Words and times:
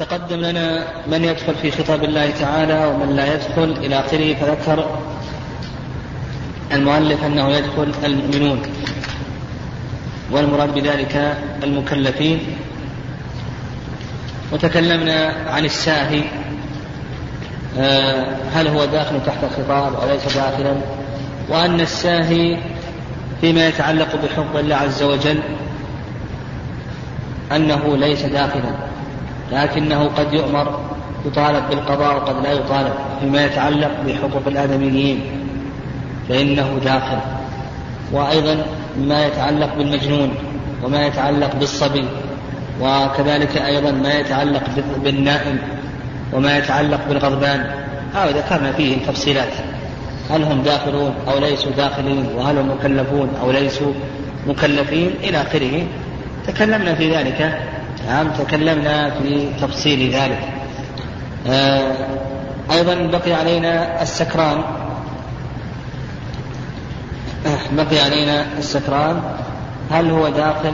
تقدم 0.00 0.36
لنا 0.36 0.84
من 1.06 1.24
يدخل 1.24 1.54
في 1.54 1.70
خطاب 1.70 2.04
الله 2.04 2.30
تعالى 2.30 2.86
ومن 2.86 3.16
لا 3.16 3.34
يدخل 3.34 3.76
إلى 3.84 4.00
آخره 4.00 4.34
فذكر 4.34 4.98
المؤلف 6.72 7.24
أنه 7.24 7.48
يدخل 7.48 7.92
المؤمنون 8.04 8.62
والمراد 10.30 10.74
بذلك 10.74 11.38
المكلفين. 11.62 12.40
وتكلمنا 14.52 15.34
عن 15.46 15.64
الساهي 15.64 16.22
آه، 17.78 18.36
هل 18.52 18.68
هو 18.68 18.84
داخل 18.84 19.24
تحت 19.26 19.44
الخطاب 19.44 19.94
أو 19.94 20.08
ليس 20.08 20.36
داخلا؟ 20.36 20.74
وأن 21.48 21.80
الساهي 21.80 22.58
فيما 23.40 23.68
يتعلق 23.68 24.16
بحق 24.16 24.56
الله 24.56 24.76
عز 24.76 25.02
وجل 25.02 25.40
أنه 27.52 27.96
ليس 27.96 28.22
داخلا. 28.22 28.88
لكنه 29.52 30.04
قد 30.04 30.32
يؤمر 30.32 30.80
يطالب 31.26 31.62
بالقضاء 31.70 32.16
وقد 32.16 32.42
لا 32.42 32.52
يطالب 32.52 32.92
فيما 33.20 33.44
يتعلق 33.44 33.90
بحقوق 34.06 34.42
الآدميين. 34.46 35.20
فإنه 36.28 36.78
داخل. 36.84 37.18
وأيضا 38.12 38.64
ما 39.00 39.26
يتعلق 39.26 39.74
بالمجنون 39.78 40.34
وما 40.82 41.06
يتعلق 41.06 41.56
بالصبي 41.56 42.04
وكذلك 42.80 43.56
أيضا 43.56 43.90
ما 43.90 44.14
يتعلق 44.14 44.62
بالنائم 45.04 45.58
وما 46.32 46.58
يتعلق 46.58 47.00
بالغضبان. 47.08 47.70
هذا 48.14 48.30
ذكرنا 48.30 48.72
فيه 48.72 49.06
تفصيلات. 49.06 49.52
هل 50.30 50.42
هم 50.42 50.62
داخلون 50.62 51.14
أو 51.28 51.38
ليسوا 51.38 51.72
داخلين؟ 51.72 52.26
وهل 52.36 52.58
هم 52.58 52.70
مكلفون 52.70 53.28
أو 53.42 53.50
ليسوا 53.50 53.92
مكلفين؟ 54.46 55.10
إلى 55.22 55.42
آخره. 55.42 55.86
تكلمنا 56.46 56.94
في 56.94 57.16
ذلك. 57.16 57.67
نعم 58.08 58.28
تكلمنا 58.30 59.10
في 59.10 59.48
تفصيل 59.60 60.10
ذلك. 60.14 60.40
آه 61.46 61.92
أيضا 62.72 62.94
بقي 62.94 63.32
علينا 63.32 64.02
السكران. 64.02 64.62
بقي 67.72 68.00
علينا 68.00 68.46
السكران. 68.58 69.22
هل 69.90 70.10
هو 70.10 70.28
داخل 70.28 70.72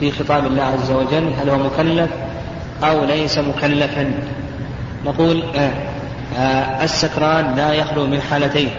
في 0.00 0.10
خطاب 0.10 0.46
الله 0.46 0.62
عز 0.62 0.90
وجل؟ 0.90 1.32
هل 1.40 1.50
هو 1.50 1.58
مكلف 1.58 2.10
أو 2.84 3.04
ليس 3.04 3.38
مكلفا؟ 3.38 4.12
نقول 5.06 5.42
آه 5.56 5.72
آه 6.38 6.84
السكران 6.84 7.54
لا 7.54 7.72
يخلو 7.72 8.06
من 8.06 8.20
حالتين. 8.20 8.70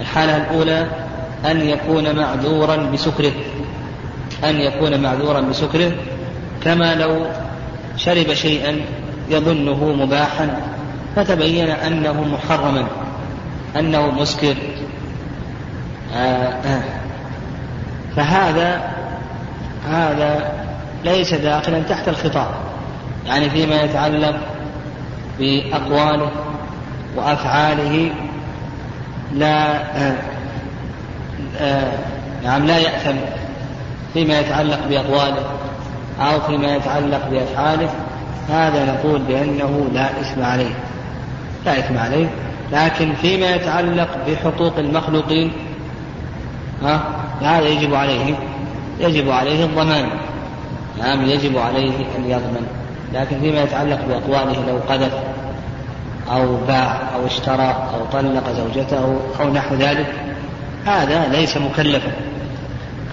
الحالة 0.00 0.36
الأولى 0.36 0.86
أن 1.50 1.60
يكون 1.60 2.16
معذورا 2.16 2.76
بسكره. 2.76 3.32
أن 4.44 4.56
يكون 4.56 5.00
معذورا 5.00 5.40
بسكره. 5.40 5.92
كما 6.64 6.94
لو 6.94 7.26
شرب 7.96 8.34
شيئا 8.34 8.80
يظنه 9.28 9.92
مباحا 9.92 10.56
فتبين 11.16 11.70
أنه 11.70 12.24
محرما 12.24 12.86
أنه 13.76 14.10
مسكر. 14.10 14.56
آه 16.14 16.52
آه. 16.64 16.82
فهذا 18.16 18.90
هذا 19.88 20.52
ليس 21.04 21.34
داخلا 21.34 21.82
تحت 21.82 22.08
الخطاب 22.08 22.50
يعني 23.26 23.50
فيما 23.50 23.82
يتعلق 23.82 24.36
بأقواله 25.38 26.30
وأفعاله 27.16 28.10
لا 29.34 29.76
آه 31.60 31.92
نعم 32.44 32.66
لا 32.66 32.78
يأثم 32.78 33.16
فيما 34.14 34.38
يتعلق 34.38 34.86
بأقواله. 34.88 35.59
أو 36.20 36.40
فيما 36.40 36.76
يتعلق 36.76 37.28
بأفعاله 37.30 37.88
هذا 38.48 38.84
نقول 38.84 39.22
بأنه 39.22 39.88
لا 39.94 40.20
إثم 40.20 40.42
عليه. 40.42 40.74
لا 41.66 41.78
إثم 41.78 41.98
عليه. 41.98 42.26
لكن 42.72 43.12
فيما 43.14 43.54
يتعلق 43.54 44.08
بحقوق 44.28 44.78
المخلوقين 44.78 45.52
ها 46.82 47.02
هذا 47.40 47.68
يجب 47.68 47.94
عليه 47.94 48.34
يجب 49.00 49.30
عليه 49.30 49.64
الضمان. 49.64 50.08
نعم 50.98 51.22
يجب 51.22 51.58
عليه 51.58 51.94
أن 52.18 52.24
يضمن. 52.30 52.66
لكن 53.14 53.40
فيما 53.40 53.62
يتعلق 53.62 54.00
بأقواله 54.08 54.66
لو 54.68 54.78
قذف 54.88 55.12
أو 56.30 56.56
باع 56.68 57.00
أو 57.14 57.26
اشترى 57.26 57.88
أو 57.94 58.04
طلق 58.12 58.52
زوجته 58.52 59.20
أو 59.40 59.52
نحو 59.52 59.74
ذلك 59.74 60.12
هذا 60.86 61.28
ليس 61.28 61.56
مكلفا. 61.56 62.12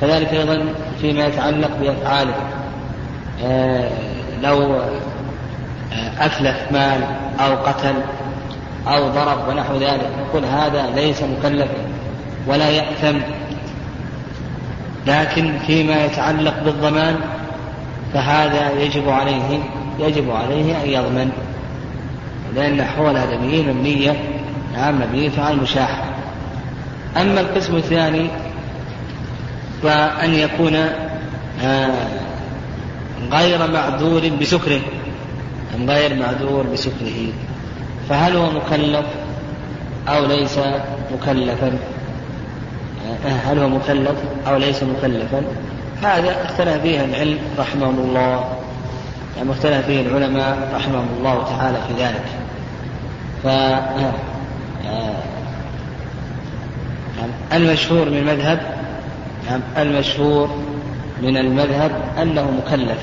كذلك 0.01 0.33
أيضا 0.33 0.65
فيما 1.01 1.25
يتعلق 1.25 1.71
بأفعاله. 1.81 2.33
لو 4.43 4.75
آه 4.75 6.25
أتلف 6.25 6.71
مال 6.71 7.01
أو 7.39 7.55
قتل 7.55 7.93
أو 8.87 9.07
ضرب 9.07 9.47
ونحو 9.47 9.75
ذلك 9.75 10.09
نقول 10.19 10.45
هذا 10.45 10.89
ليس 10.95 11.23
مكلفا 11.23 11.77
ولا 12.47 12.69
يأثم. 12.69 13.17
لكن 15.07 15.57
فيما 15.67 16.05
يتعلق 16.05 16.63
بالضمان 16.65 17.15
فهذا 18.13 18.71
يجب 18.79 19.09
عليه 19.09 19.59
يجب 19.99 20.31
عليه 20.31 20.83
أن 20.83 20.89
يضمن 20.89 21.31
لأن 22.55 22.83
حول 22.83 23.11
الآدميين 23.11 23.69
مبنية 23.69 24.13
نعم 24.73 25.01
مبنية 25.01 25.31
على 25.37 25.53
المشاحة 25.53 26.03
أما 27.17 27.41
القسم 27.41 27.75
الثاني 27.75 28.27
فأن 29.83 30.33
يكون 30.33 30.75
آه 31.63 32.26
غير 33.31 33.71
معذور 33.71 34.29
بسكره 34.41 34.81
أم 35.75 35.89
غير 35.89 36.15
معذور 36.15 36.65
بسكره 36.73 37.33
فهل 38.09 38.35
هو 38.35 38.51
مكلف 38.51 39.05
أو 40.07 40.25
ليس 40.25 40.59
مكلفا؟ 41.13 41.77
هل 43.25 43.59
هو 43.59 43.69
مكلف 43.69 44.15
أو 44.47 44.57
ليس 44.57 44.83
مكلفا؟ 44.83 45.41
هذا 46.03 46.45
اختلف 46.45 46.81
فيه 46.81 47.05
العلم 47.05 47.37
رحمهم 47.59 47.99
الله. 47.99 48.49
يعني 49.37 49.51
اختلف 49.51 49.85
فيه 49.85 50.01
العلماء 50.01 50.69
رحمهم 50.75 51.07
الله 51.17 51.43
تعالى 51.43 51.77
في 51.87 52.03
ذلك. 52.03 52.25
ف 53.43 53.47
المشهور 57.53 58.09
من 58.09 58.17
المذهب 58.17 58.59
المشهور 59.77 60.49
من 61.21 61.37
المذهب 61.37 61.91
أنه 62.21 62.51
مكلف. 62.51 62.97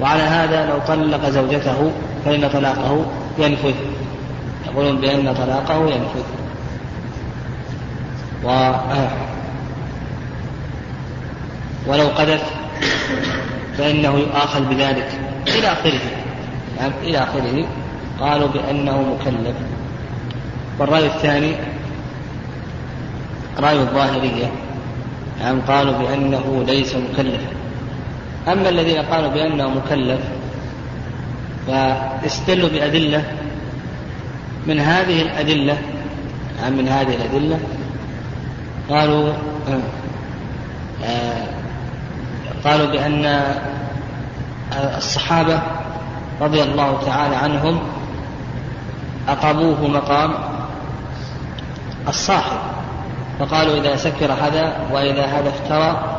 وعلى 0.00 0.22
هذا 0.22 0.66
لو 0.66 0.78
طلق 0.78 1.28
زوجته 1.28 1.92
فإن 2.24 2.48
طلاقه 2.48 3.06
ينفذ. 3.38 3.74
يقولون 4.66 5.00
بأن 5.00 5.34
طلاقه 5.34 5.90
ينفذ. 5.90 6.24
و 8.44 8.72
ولو 11.86 12.06
قذف 12.06 12.42
فإنه 13.78 14.18
يؤاخذ 14.18 14.60
بذلك. 14.60 15.20
إلى 15.46 15.72
آخره. 15.72 16.00
نعم 16.80 16.92
إلى 17.02 17.18
آخره. 17.18 17.66
قالوا 18.20 18.48
بأنه 18.48 19.02
مكلف. 19.02 19.56
والرأي 20.78 21.06
الثاني 21.06 21.54
رأي 23.58 23.80
الظاهرية. 23.80 24.50
نعم 25.40 25.60
قالوا 25.60 25.92
بأنه 25.98 26.64
ليس 26.66 26.96
مكلفا. 26.96 27.52
أما 28.48 28.68
الذين 28.68 28.98
قالوا 29.02 29.28
بأنه 29.30 29.68
مكلف 29.68 30.20
فاستدلوا 31.66 32.68
بأدلة 32.68 33.24
من 34.66 34.80
هذه 34.80 35.22
الأدلة 35.22 35.78
نعم 36.62 36.72
من 36.72 36.88
هذه 36.88 37.14
الأدلة؟ 37.14 37.58
قالوا 38.90 39.32
آه 41.04 41.44
قالوا 42.64 42.86
بأن 42.86 43.44
الصحابة 44.96 45.62
رضي 46.40 46.62
الله 46.62 46.98
تعالى 47.06 47.36
عنهم 47.36 47.78
أقاموه 49.28 49.88
مقام 49.88 50.34
الصاحب. 52.08 52.58
فقالوا 53.38 53.76
إذا 53.80 53.96
سكر 53.96 54.32
هذا 54.32 54.76
وإذا 54.92 55.26
هذا 55.26 55.48
افترى 55.48 56.18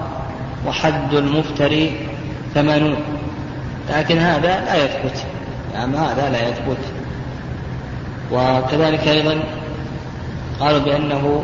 وحد 0.67 1.13
المفتري 1.13 2.07
ثمانون. 2.53 2.95
لكن 3.89 4.17
هذا 4.17 4.65
لا 4.65 4.75
يثبت. 4.75 5.25
نعم 5.73 5.95
هذا 5.95 6.29
لا 6.29 6.50
يثبت. 6.50 6.77
وكذلك 8.31 9.07
أيضا 9.07 9.44
قالوا 10.59 10.79
بأنه 10.79 11.44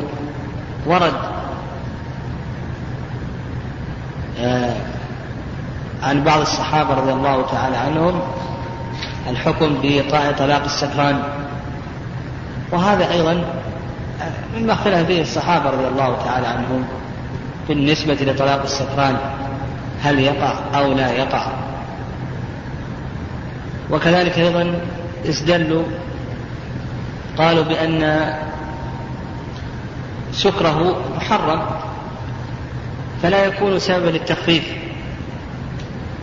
ورد 0.85 1.13
آه 4.39 4.75
عن 6.03 6.23
بعض 6.23 6.39
الصحابة 6.39 6.93
رضي 6.93 7.11
الله 7.11 7.45
تعالى 7.51 7.77
عنهم 7.77 8.21
الحكم 9.29 9.77
بطلاق 9.83 10.63
السكران. 10.63 11.23
وهذا 12.71 13.11
أيضا 13.11 13.43
مما 14.57 14.73
اختلف 14.73 15.07
فيه 15.07 15.21
الصحابة 15.21 15.69
رضي 15.69 15.87
الله 15.87 16.17
تعالى 16.25 16.47
عنهم 16.47 16.85
بالنسبة 17.67 18.13
لطلاق 18.13 18.61
السكران 18.63 19.17
هل 20.01 20.19
يقع 20.19 20.53
أو 20.75 20.93
لا 20.93 21.11
يقع. 21.11 21.47
وكذلك 23.91 24.39
أيضا 24.39 24.81
استدلوا 25.25 25.83
قالوا 27.37 27.63
بأن 27.63 28.33
سكره 30.31 31.01
محرم 31.15 31.61
فلا 33.23 33.45
يكون 33.45 33.79
سببا 33.79 34.09
للتخفيف. 34.09 34.63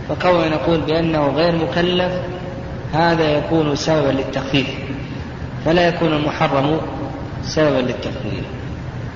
فكون 0.09 0.49
نقول 0.49 0.81
بأنه 0.81 1.27
غير 1.27 1.55
مكلف 1.55 2.13
هذا 2.93 3.37
يكون 3.37 3.75
سببا 3.75 4.11
للتخفيف 4.11 4.67
فلا 5.65 5.87
يكون 5.87 6.13
المحرم 6.13 6.81
سببا 7.49 7.77
للتخفيف 7.77 8.43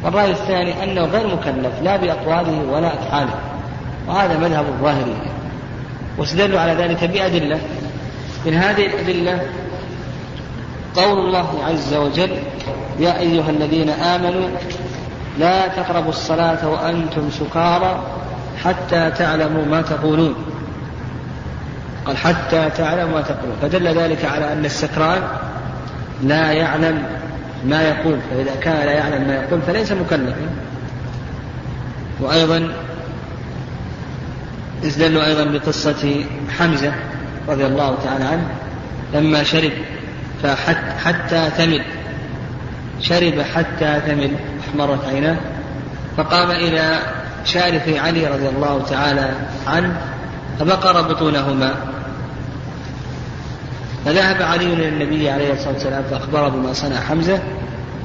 والرأي 0.03 0.31
الثاني 0.31 0.83
أنه 0.83 1.05
غير 1.05 1.27
مكلف 1.27 1.81
لا 1.83 1.95
بأقواله 1.95 2.63
ولا 2.71 2.87
أفعاله. 2.87 3.35
وهذا 4.07 4.37
مذهب 4.37 4.65
الظاهرية. 4.65 5.31
واستدلوا 6.17 6.59
على 6.59 6.73
ذلك 6.73 7.03
بأدلة. 7.03 7.59
من 8.45 8.53
هذه 8.53 8.85
الأدلة 8.85 9.41
قول 10.95 11.19
الله 11.19 11.63
عز 11.63 11.93
وجل 11.93 12.31
يا 12.99 13.19
أيها 13.19 13.49
الذين 13.49 13.89
آمنوا 13.89 14.49
لا 15.39 15.67
تقربوا 15.67 16.09
الصلاة 16.09 16.69
وأنتم 16.69 17.29
سكارى 17.31 18.03
حتى 18.63 19.11
تعلموا 19.11 19.65
ما 19.65 19.81
تقولون. 19.81 20.35
قال 22.05 22.17
حتى 22.17 22.69
تعلموا 22.77 23.13
ما 23.13 23.21
تقولون. 23.21 23.55
فدل 23.61 23.87
ذلك 23.87 24.25
على 24.25 24.53
أن 24.53 24.65
السكران 24.65 25.21
لا 26.23 26.51
يعلم 26.51 27.22
ما 27.65 27.81
يقول 27.81 28.17
فإذا 28.29 28.55
كان 28.61 28.85
لا 28.85 28.91
يعلم 28.91 29.27
ما 29.27 29.35
يقول 29.35 29.61
فليس 29.61 29.91
مكلفا. 29.91 30.49
وأيضا 32.19 32.73
استدلوا 34.83 35.25
أيضا 35.25 35.43
بقصة 35.43 36.25
حمزة 36.59 36.93
رضي 37.47 37.65
الله 37.65 37.97
تعالى 38.03 38.23
عنه 38.23 38.47
لما 39.13 39.43
شرب 39.43 39.71
فحتى 40.43 41.49
ثمل 41.57 41.81
شرب 43.01 43.41
حتى 43.55 43.99
ثمل 44.07 44.31
أحمرت 44.69 45.05
عيناه 45.05 45.37
فقام 46.17 46.51
إلى 46.51 46.99
شارف 47.45 47.89
علي 47.89 48.27
رضي 48.27 48.49
الله 48.49 48.83
تعالى 48.89 49.29
عنه 49.67 50.01
فبقر 50.59 51.01
بطونهما. 51.01 51.75
فذهب 54.05 54.41
علي 54.41 54.73
إلى 54.73 54.87
النبي 54.89 55.29
عليه 55.29 55.53
الصلاة 55.53 55.73
والسلام 55.73 56.03
فأخبره 56.11 56.49
بما 56.49 56.73
صنع 56.73 56.99
حمزة 56.99 57.39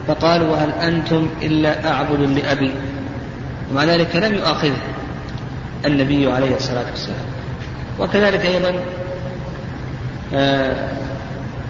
فقال 0.08 0.42
وهل 0.42 0.70
أنتم 0.70 1.28
إلا 1.42 1.92
أعبد 1.92 2.20
لأبي؟ 2.20 2.74
ومع 3.70 3.84
ذلك 3.84 4.16
لم 4.16 4.34
يؤاخذه 4.34 4.76
النبي 5.84 6.32
عليه 6.32 6.56
الصلاة 6.56 6.84
والسلام. 6.90 7.26
وكذلك 7.98 8.46
أيضا 8.46 8.74
آه، 10.34 10.88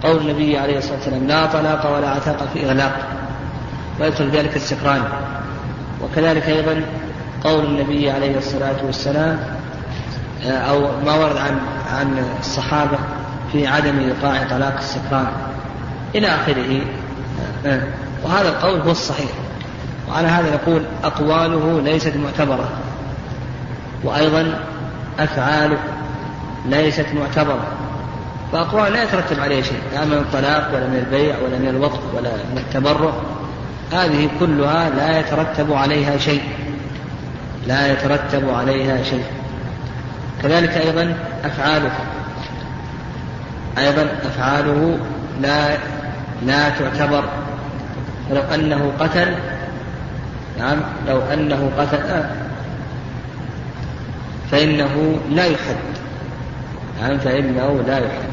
قول 0.03 0.17
النبي 0.17 0.57
عليه 0.57 0.77
الصلاة 0.77 0.95
والسلام 0.95 1.27
لا 1.27 1.45
طلاق 1.45 1.95
ولا 1.95 2.09
عتاق 2.09 2.47
في 2.53 2.65
إغلاق 2.65 3.07
ويدخل 3.99 4.29
ذلك 4.29 4.55
السكران. 4.55 5.03
وكذلك 6.03 6.49
أيضا 6.49 6.81
قول 7.43 7.65
النبي 7.65 8.11
عليه 8.11 8.37
الصلاة 8.37 8.85
والسلام 8.85 9.39
آه، 10.45 10.51
أو 10.51 10.79
ما 11.05 11.15
ورد 11.15 11.37
عن 11.37 11.59
عن 11.93 12.25
الصحابة 12.39 12.97
في 13.51 13.67
عدم 13.67 13.99
إيقاع 13.99 14.43
طلاق 14.49 14.77
السكران 14.77 15.27
إلى 16.15 16.27
آخره. 16.27 16.81
آه، 17.65 17.81
وهذا 18.23 18.49
القول 18.49 18.79
هو 18.79 18.91
الصحيح. 18.91 19.31
وعلى 20.09 20.27
هذا 20.27 20.55
نقول 20.55 20.81
أقواله 21.03 21.81
ليست 21.81 22.13
معتبرة. 22.15 22.69
وأيضا 24.03 24.59
أفعاله 25.19 25.77
ليست 26.65 27.05
معتبرة. 27.13 27.67
فأقوال 28.51 28.93
لا 28.93 29.03
يترتب 29.03 29.39
عليه 29.39 29.61
شيء 29.61 29.81
لا 29.93 30.05
من 30.05 30.13
الطلاق 30.13 30.71
ولا 30.73 30.87
من 30.87 30.95
البيع 30.95 31.35
ولا 31.37 31.57
من 31.57 31.67
الوقف 31.67 31.99
ولا 32.15 32.29
من 32.29 32.57
التبرع. 32.57 33.13
هذه 33.93 34.29
كلها 34.39 34.89
لا 34.89 35.19
يترتب 35.19 35.73
عليها 35.73 36.17
شيء. 36.17 36.43
لا 37.67 37.91
يترتب 37.91 38.49
عليها 38.49 39.03
شيء. 39.03 39.25
كذلك 40.43 40.69
أيضا 40.69 41.15
أفعاله. 41.45 41.91
أيضا 43.79 44.07
أفعاله 44.25 44.97
لا 45.41 45.77
لا 46.45 46.69
تعتبر. 46.69 47.23
فلو 48.29 48.41
أنه 48.41 48.91
قتل 48.99 49.35
نعم 50.59 50.77
لو 51.07 51.21
أنه 51.33 51.71
قتل 51.77 51.97
آه. 51.97 52.29
فإنه 54.51 55.19
لا 55.29 55.45
يحد 55.45 55.75
نعم 57.01 57.17
فإنه 57.17 57.83
لا 57.87 57.97
يحد. 57.97 58.29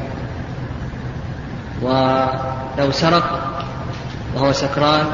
ولو 1.83 2.91
سرق 2.91 3.41
وهو 4.35 4.53
سكران 4.53 5.07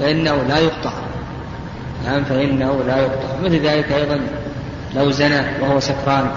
فإنه 0.00 0.34
لا 0.48 0.58
يقطع 0.58 0.92
نعم 2.04 2.24
فإنه 2.24 2.82
لا 2.86 2.96
يقطع. 2.96 3.28
مثل 3.44 3.66
ذلك 3.66 3.92
أيضا 3.92 4.20
لو 4.94 5.10
زنى 5.10 5.42
وهو 5.60 5.80
سكران 5.80 6.30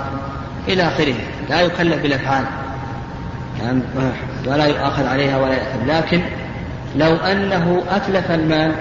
إلى 0.68 0.88
آخره 0.88 1.16
لا 1.50 1.62
يكلف 1.62 2.02
بالأفعال. 2.02 2.46
ولا 4.46 4.66
يؤاخذ 4.66 5.08
عليها 5.08 5.38
ولا 5.38 5.54
يأثم. 5.54 5.88
لكن 5.88 6.22
لو 6.96 7.16
أنه 7.16 7.84
أتلف 7.90 8.32
المال 8.32 8.72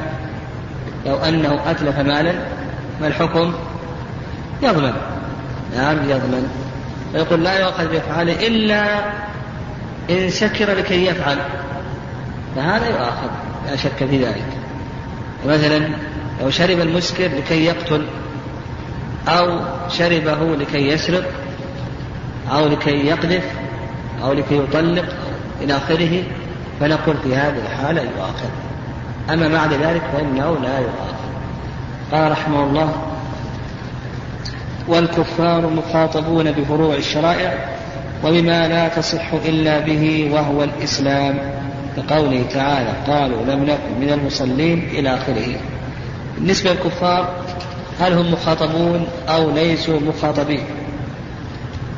لو 1.07 1.17
أنه 1.17 1.71
أتلف 1.71 1.99
مالا 1.99 2.33
ما 3.01 3.07
الحكم؟ 3.07 3.55
يضمن. 4.63 4.93
نعم 5.77 5.97
يضمن. 6.11 6.49
فيقول 7.13 7.45
لا 7.45 7.59
يؤخذ 7.59 7.89
بأفعاله 7.89 8.47
إلا 8.47 9.05
إن 10.11 10.31
سكر 10.31 10.73
لكي 10.73 11.07
يفعل. 11.07 11.39
فهذا 12.57 12.89
يؤاخذ 12.89 13.29
لا 13.71 13.77
شك 13.77 14.05
في 14.11 14.25
ذلك. 14.25 14.47
مثلا 15.47 15.89
لو 16.41 16.51
شرب 16.51 16.81
المسكر 16.81 17.25
لكي 17.25 17.65
يقتل 17.65 18.07
أو 19.29 19.61
شربه 19.89 20.57
لكي 20.57 20.89
يسرق 20.89 21.25
أو 22.53 22.67
لكي 22.67 23.07
يقذف 23.07 23.45
أو 24.23 24.33
لكي 24.33 24.57
يطلق 24.59 25.05
إلى 25.63 25.77
آخره 25.77 26.23
فنقول 26.81 27.17
في 27.23 27.35
هذه 27.35 27.59
الحالة 27.59 28.03
يؤاخذ. 28.03 28.49
أما 29.31 29.49
بعد 29.49 29.73
ذلك 29.73 30.03
فإنه 30.13 30.57
لا 30.63 30.79
يؤاخذ. 30.79 31.27
قال 32.13 32.31
رحمه 32.33 32.65
الله 32.65 32.93
والكفار 34.89 35.67
مخاطبون 35.67 36.53
بفروع 36.53 36.95
الشرائع 36.95 37.69
وبما 38.25 38.69
لا 38.69 38.89
تصح 38.89 39.33
إلا 39.33 39.81
به 39.81 40.31
وهو 40.33 40.65
الإسلام. 40.65 41.39
كقوله 41.97 42.45
تعالى 42.55 42.93
قالوا 43.07 43.43
لم 43.43 43.65
نكن 43.65 44.01
من 44.01 44.13
المصلين 44.13 44.89
إلى 44.93 45.15
آخره. 45.15 45.57
بالنسبة 46.39 46.71
للكفار 46.71 47.29
هل 48.01 48.13
هم 48.13 48.33
مخاطبون 48.33 49.07
أو 49.29 49.51
ليسوا 49.51 50.01
مخاطبين؟ 50.01 50.65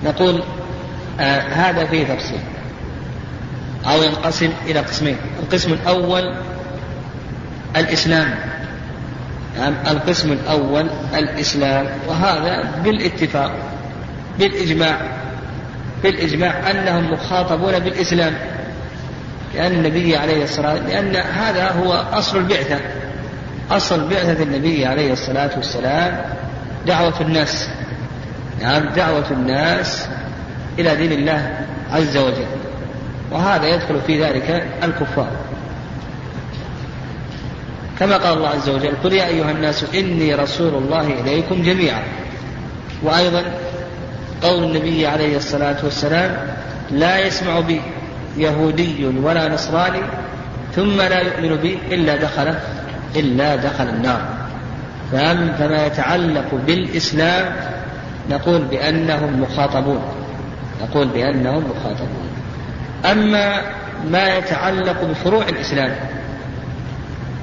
نقول 0.04 0.42
آه 1.20 1.40
هذا 1.40 1.84
فيه 1.86 2.06
تفصيل. 2.06 2.40
أو 3.86 4.02
ينقسم 4.02 4.52
إلى 4.66 4.80
قسمين. 4.80 5.16
القسم 5.42 5.72
الأول 5.72 6.34
الإسلام. 7.76 8.34
يعني 9.58 9.74
القسم 9.90 10.32
الأول 10.32 10.90
الإسلام. 11.14 11.86
وهذا 12.08 12.72
بالاتفاق 12.84 13.52
بالإجماع 14.38 15.00
بالإجماع 16.02 16.70
أنهم 16.70 17.12
مخاطبون 17.12 17.78
بالإسلام. 17.78 18.34
لأن 19.54 19.72
النبي 19.72 20.16
عليه 20.16 20.44
الصلاة 20.44 20.74
لأن 20.74 21.16
هذا 21.16 21.70
هو 21.70 21.92
أصل 21.92 22.38
البعثة. 22.38 22.80
أصل 23.70 24.08
بعثة 24.08 24.42
النبي 24.42 24.86
عليه 24.86 25.12
الصلاة 25.12 25.50
والسلام 25.56 26.20
دعوة 26.86 27.20
الناس. 27.20 27.68
نعم 28.62 28.88
دعوة 28.88 29.30
الناس 29.30 30.06
إلى 30.78 30.96
دين 30.96 31.12
الله 31.12 31.66
عز 31.92 32.16
وجل. 32.16 32.46
وهذا 33.30 33.66
يدخل 33.66 34.00
في 34.06 34.24
ذلك 34.24 34.66
الكفار. 34.84 35.30
كما 37.98 38.16
قال 38.16 38.36
الله 38.36 38.48
عز 38.48 38.68
وجل 38.68 38.92
قل 39.04 39.12
يا 39.12 39.26
أيها 39.26 39.50
الناس 39.50 39.84
إني 39.94 40.34
رسول 40.34 40.74
الله 40.74 41.06
إليكم 41.06 41.62
جميعا. 41.62 42.02
وأيضا 43.02 43.44
قول 44.42 44.64
النبي 44.64 45.06
عليه 45.06 45.36
الصلاة 45.36 45.76
والسلام 45.84 46.36
لا 46.90 47.26
يسمع 47.26 47.60
بي 47.60 47.80
يهودي 48.36 49.06
ولا 49.22 49.48
نصراني 49.48 50.00
ثم 50.76 50.96
لا 50.96 51.20
يؤمن 51.20 51.56
بي 51.56 51.78
إلا 51.90 52.16
دخل 52.16 52.54
إلا 53.16 53.56
دخل 53.56 53.88
النار. 53.88 54.20
فما 55.12 55.86
يتعلق 55.86 56.54
بالإسلام 56.66 57.56
نقول 58.30 58.62
بأنهم 58.62 59.40
مخاطبون. 59.40 60.02
نقول 60.82 61.08
بأنهم 61.08 61.64
مخاطبون. 61.70 62.28
أما 63.04 63.62
ما 64.10 64.36
يتعلق 64.36 65.04
بفروع 65.04 65.48
الإسلام 65.48 65.94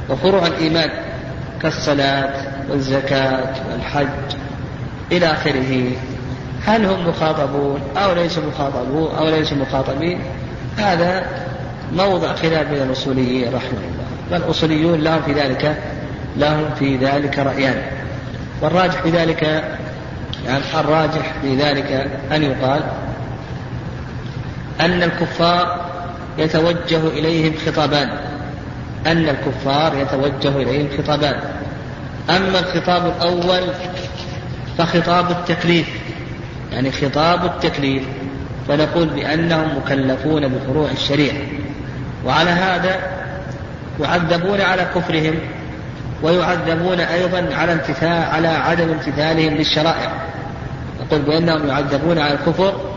وفروع 0.10 0.48
الإيمان 0.48 0.90
كالصلاة 1.62 2.34
والزكاة 2.70 3.54
والحج 3.72 4.38
إلى 5.12 5.26
آخره 5.26 5.92
هل 6.66 6.86
هم 6.86 7.08
مخاطبون 7.08 7.80
أو 7.98 8.14
ليسوا 8.14 8.44
مخاطبون 8.44 9.16
أو 9.16 9.30
ليسوا 9.30 9.58
مخاطبين؟ 9.58 10.20
هذا 10.78 11.26
موضع 11.94 12.34
خلاف 12.34 12.68
بين 12.68 12.82
الأصوليين 12.82 13.48
رحمه 13.48 13.70
الله. 13.70 14.06
فالأصوليون 14.32 15.00
لهم 15.02 15.22
في 15.22 15.34
ذلك 15.34 15.78
لهم 16.38 16.70
في 16.80 16.98
ذلك 16.98 17.40
رأيان. 17.40 17.82
والراجح 18.62 19.02
في 19.02 19.10
ذلك 19.10 19.44
يعني 20.46 20.64
الراجح 20.80 21.34
في 21.42 21.56
ذلك 21.56 22.08
أن 22.32 22.44
يقال 22.44 22.84
أن 24.82 25.04
الكفار 25.04 25.86
يتوجه 26.38 27.08
إليهم 27.08 27.54
خطابان. 27.66 28.10
أن 29.08 29.30
الكفار 29.30 29.96
يتوجه 29.98 30.58
إليهم 30.58 30.88
خطابان. 30.98 31.40
أما 32.30 32.60
الخطاب 32.60 33.06
الأول 33.06 33.62
فخطاب 34.78 35.32
التكليف. 35.32 35.88
يعني 36.74 36.92
خطاب 36.92 37.46
التكليف 37.46 38.04
فنقول 38.68 39.08
بأنهم 39.08 39.78
مكلفون 39.78 40.48
بفروع 40.48 40.92
الشريعة. 40.92 41.42
وعلى 42.26 42.50
هذا 42.50 43.00
يعذبون 44.02 44.62
على 44.62 44.88
كفرهم 44.96 45.36
ويعذبون 46.24 47.00
أيضا 47.00 47.56
على 47.56 47.74
امتثال 47.74 48.24
على 48.24 48.48
عدم 48.48 48.90
امتثالهم 48.90 49.54
للشرائع. 49.54 50.12
نقول 51.02 51.22
بأنهم 51.22 51.68
يعذبون 51.68 52.20
على 52.20 52.34
الكفر 52.34 52.95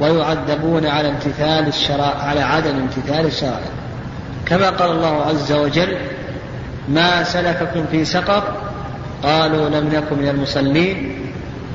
ويعذبون 0.00 0.86
على 0.86 1.08
امتثال 1.08 1.68
الشرائع 1.68 2.22
على 2.22 2.40
عدم 2.40 2.76
امتثال 2.76 3.26
الشرائع. 3.26 3.70
كما 4.46 4.70
قال 4.70 4.90
الله 4.90 5.22
عز 5.22 5.52
وجل 5.52 5.96
ما 6.88 7.22
سلككم 7.24 7.84
في 7.90 8.04
سقر 8.04 8.42
قالوا 9.22 9.68
لم 9.68 9.88
نكن 9.88 10.18
من 10.18 10.28
المصلين 10.28 11.18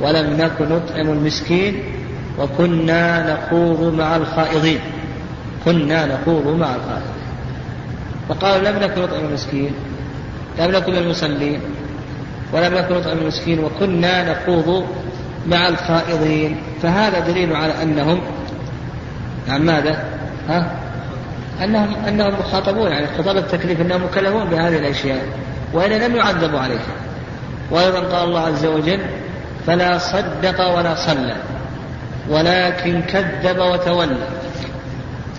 ولم 0.02 0.38
نكن 0.38 0.70
نطعم 0.70 1.10
المسكين 1.10 1.84
وكنا 2.40 3.34
نخوض 3.34 3.94
مع 3.94 4.16
الخائضين. 4.16 4.80
كنا 5.66 6.06
نخوض 6.06 6.48
مع 6.48 6.76
الخائضين. 6.76 7.20
فقالوا 8.30 8.72
لم 8.72 8.80
نكن 8.80 9.02
نطعم 9.02 9.26
المسكين 9.26 9.72
لم 10.60 10.72
نكن 10.72 10.92
من 10.92 10.98
المصلين 10.98 11.62
ولم 12.54 12.74
نكن 12.74 12.96
نطعم 12.96 13.18
المسكين 13.18 13.60
وكنا 13.60 14.32
نخوض 14.32 14.86
مع 15.48 15.68
الخائضين 15.68 16.58
فهذا 16.82 17.20
دليل 17.20 17.56
على 17.56 17.84
أنهم 17.84 18.22
عن 19.50 19.66
ماذا؟ 19.66 20.04
ها؟ 20.50 20.72
أنهم 21.64 21.96
أنهم 22.08 22.34
مخاطبون 22.40 22.92
يعني 22.92 23.08
خطاب 23.18 23.38
التكليف 23.38 23.82
أنهم 23.82 24.04
مكلفون 24.04 24.46
بهذه 24.46 24.78
الأشياء 24.78 25.26
وإلا 25.74 26.08
لم 26.08 26.16
يعذبوا 26.16 26.60
عليها 26.60 26.96
وأيضا 27.72 28.00
قال 28.00 28.28
الله 28.28 28.40
عز 28.40 28.66
وجل 28.66 29.00
فلا 29.68 29.98
صدق 29.98 30.78
ولا 30.78 30.96
صلى 30.96 31.36
ولكن 32.30 33.02
كذب 33.02 33.60
وتولى 33.60 34.28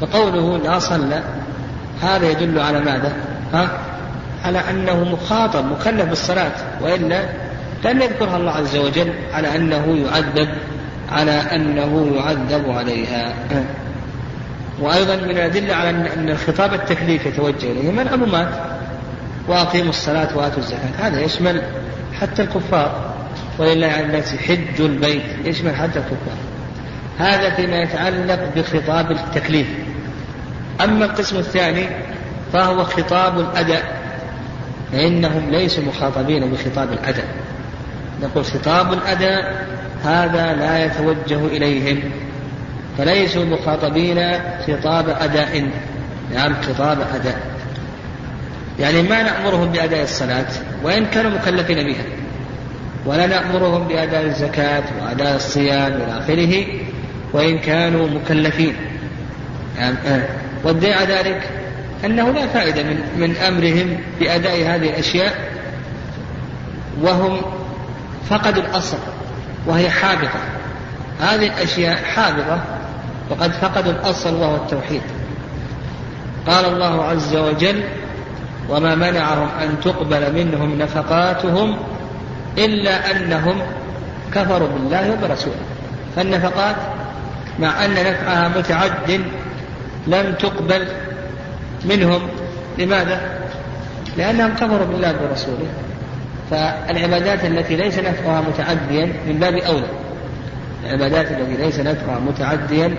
فقوله 0.01 0.59
لا 0.59 0.79
صلى 0.79 1.23
هذا 2.03 2.31
يدل 2.31 2.61
على 2.61 2.81
ماذا؟ 2.81 3.13
ها؟ 3.53 3.69
على 4.45 4.59
أنه 4.71 5.05
مخاطب 5.05 5.65
مكلف 5.65 6.05
بالصلاة 6.05 6.53
وإلا 6.81 7.23
لم 7.85 8.03
يذكرها 8.03 8.37
الله 8.37 8.53
عز 8.53 8.77
وجل 8.77 9.13
على 9.33 9.57
أنه 9.57 10.07
يعذب 10.07 10.49
على 11.13 11.33
أنه 11.33 12.17
يعذب 12.17 12.71
عليها. 12.71 13.35
وأيضا 14.81 15.17
من 15.17 15.31
الأدلة 15.31 15.75
على 15.75 15.91
أن 15.91 16.29
الخطاب 16.29 16.75
التكليف 16.75 17.27
يتوجه 17.27 17.73
إليه 17.73 18.03
العمومات 18.03 18.49
وأقيموا 19.49 19.91
الصلاة 19.91 20.39
وآتوا 20.39 20.59
الزكاة. 20.59 20.91
هذا 20.99 21.21
يشمل 21.21 21.63
حتى 22.21 22.43
الكفار. 22.43 23.15
ولله 23.59 23.87
على 23.87 24.03
الناس 24.03 24.37
حج 24.37 24.81
البيت. 24.81 25.23
يشمل 25.45 25.77
حتى 25.77 25.99
الكفار. 25.99 26.37
هذا 27.19 27.51
فيما 27.51 27.83
يتعلق 27.83 28.41
بخطاب 28.57 29.11
التكليف. 29.11 29.67
أما 30.85 31.05
القسم 31.05 31.37
الثاني 31.37 31.89
فهو 32.53 32.85
خطاب 32.85 33.41
الأداء. 33.41 34.01
فإنهم 34.93 35.51
ليسوا 35.51 35.85
مخاطبين 35.85 36.51
بخطاب 36.51 36.93
الأداء. 36.93 37.29
نقول 38.23 38.45
خطاب 38.45 38.93
الأداء 38.93 39.67
هذا 40.05 40.55
لا 40.55 40.85
يتوجه 40.85 41.47
إليهم. 41.47 42.01
فليسوا 42.99 43.45
مخاطبين 43.45 44.33
خطاب 44.67 45.09
أداء. 45.09 45.71
نعم 46.35 46.55
خطاب 46.63 46.99
أداء. 47.15 47.41
يعني 48.79 49.03
ما 49.03 49.23
نأمرهم 49.23 49.73
بأداء 49.73 50.03
الصلاة 50.03 50.47
وإن 50.83 51.07
كانوا 51.07 51.31
مكلفين 51.31 51.87
بها. 51.87 52.05
ولا 53.07 53.27
نأمرهم 53.27 53.89
بأداء 53.89 54.23
الزكاة 54.23 54.83
وأداء 55.03 55.37
الصيام 55.37 55.93
إلى 55.93 56.19
آخره 56.19 56.65
وإن 57.33 57.59
كانوا 57.59 58.09
مكلفين. 58.09 58.75
يعني 59.79 59.97
على 60.95 61.15
ذلك 61.15 61.49
أنه 62.05 62.31
لا 62.31 62.47
فائدة 62.47 62.83
من, 62.83 63.01
من 63.17 63.37
أمرهم 63.37 63.97
بأداء 64.21 64.57
هذه 64.57 64.91
الأشياء 64.91 65.51
وهم 67.03 67.41
فقدوا 68.29 68.63
الأصل 68.63 68.97
وهي 69.67 69.91
حابطة. 69.91 70.41
هذه 71.21 71.47
الأشياء 71.47 72.05
حابطة 72.05 72.61
وقد 73.31 73.53
فقدوا 73.53 73.93
الأصل 73.93 74.35
وهو 74.35 74.57
التوحيد. 74.57 75.03
قال 76.47 76.65
الله 76.65 77.05
عز 77.05 77.37
وجل 77.37 77.83
وما 78.69 78.95
منعهم 78.95 79.49
أن 79.63 79.81
تقبل 79.81 80.35
منهم 80.35 80.79
نفقاتهم 80.79 81.77
إلا 82.59 83.11
أنهم 83.11 83.63
كفروا 84.35 84.69
بالله 84.69 85.13
وبرسوله. 85.13 85.61
فالنفقات 86.17 86.77
مع 87.59 87.85
أن 87.85 87.91
نفعها 87.91 88.49
متعد 88.49 89.21
لم 90.07 90.35
تقبل 90.35 90.89
منهم. 91.85 92.29
لماذا؟ 92.79 93.21
لأنهم 94.17 94.55
كفروا 94.55 94.87
بالله 94.87 95.15
ورسوله 95.23 95.69
فالعبادات 96.51 97.45
التي 97.45 97.77
ليس 97.77 97.99
نفعها 97.99 98.41
متعديا 98.41 99.13
من 99.27 99.39
باب 99.41 99.55
أولى. 99.55 99.87
العبادات 100.87 101.31
التي 101.31 101.63
ليس 101.63 101.81
نفعها 101.81 102.19
متعديا 102.19 102.95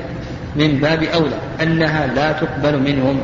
من 0.56 0.78
باب 0.78 1.04
أولى. 1.04 1.38
أنها 1.62 2.08
لا 2.08 2.32
تقبل 2.32 2.80
منهم. 2.80 3.20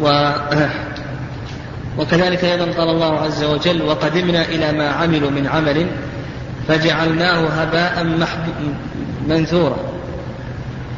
و 0.00 0.32
وكذلك 1.98 2.44
أيضا 2.44 2.64
قال 2.64 2.88
الله 2.88 3.20
عز 3.20 3.44
وجل 3.44 3.82
وقدمنا 3.82 4.42
إلى 4.42 4.72
ما 4.72 4.88
عملوا 4.88 5.30
من 5.30 5.46
عمل 5.46 5.86
فجعلناه 6.68 7.46
هباء 7.46 8.04
منثورا. 9.28 9.76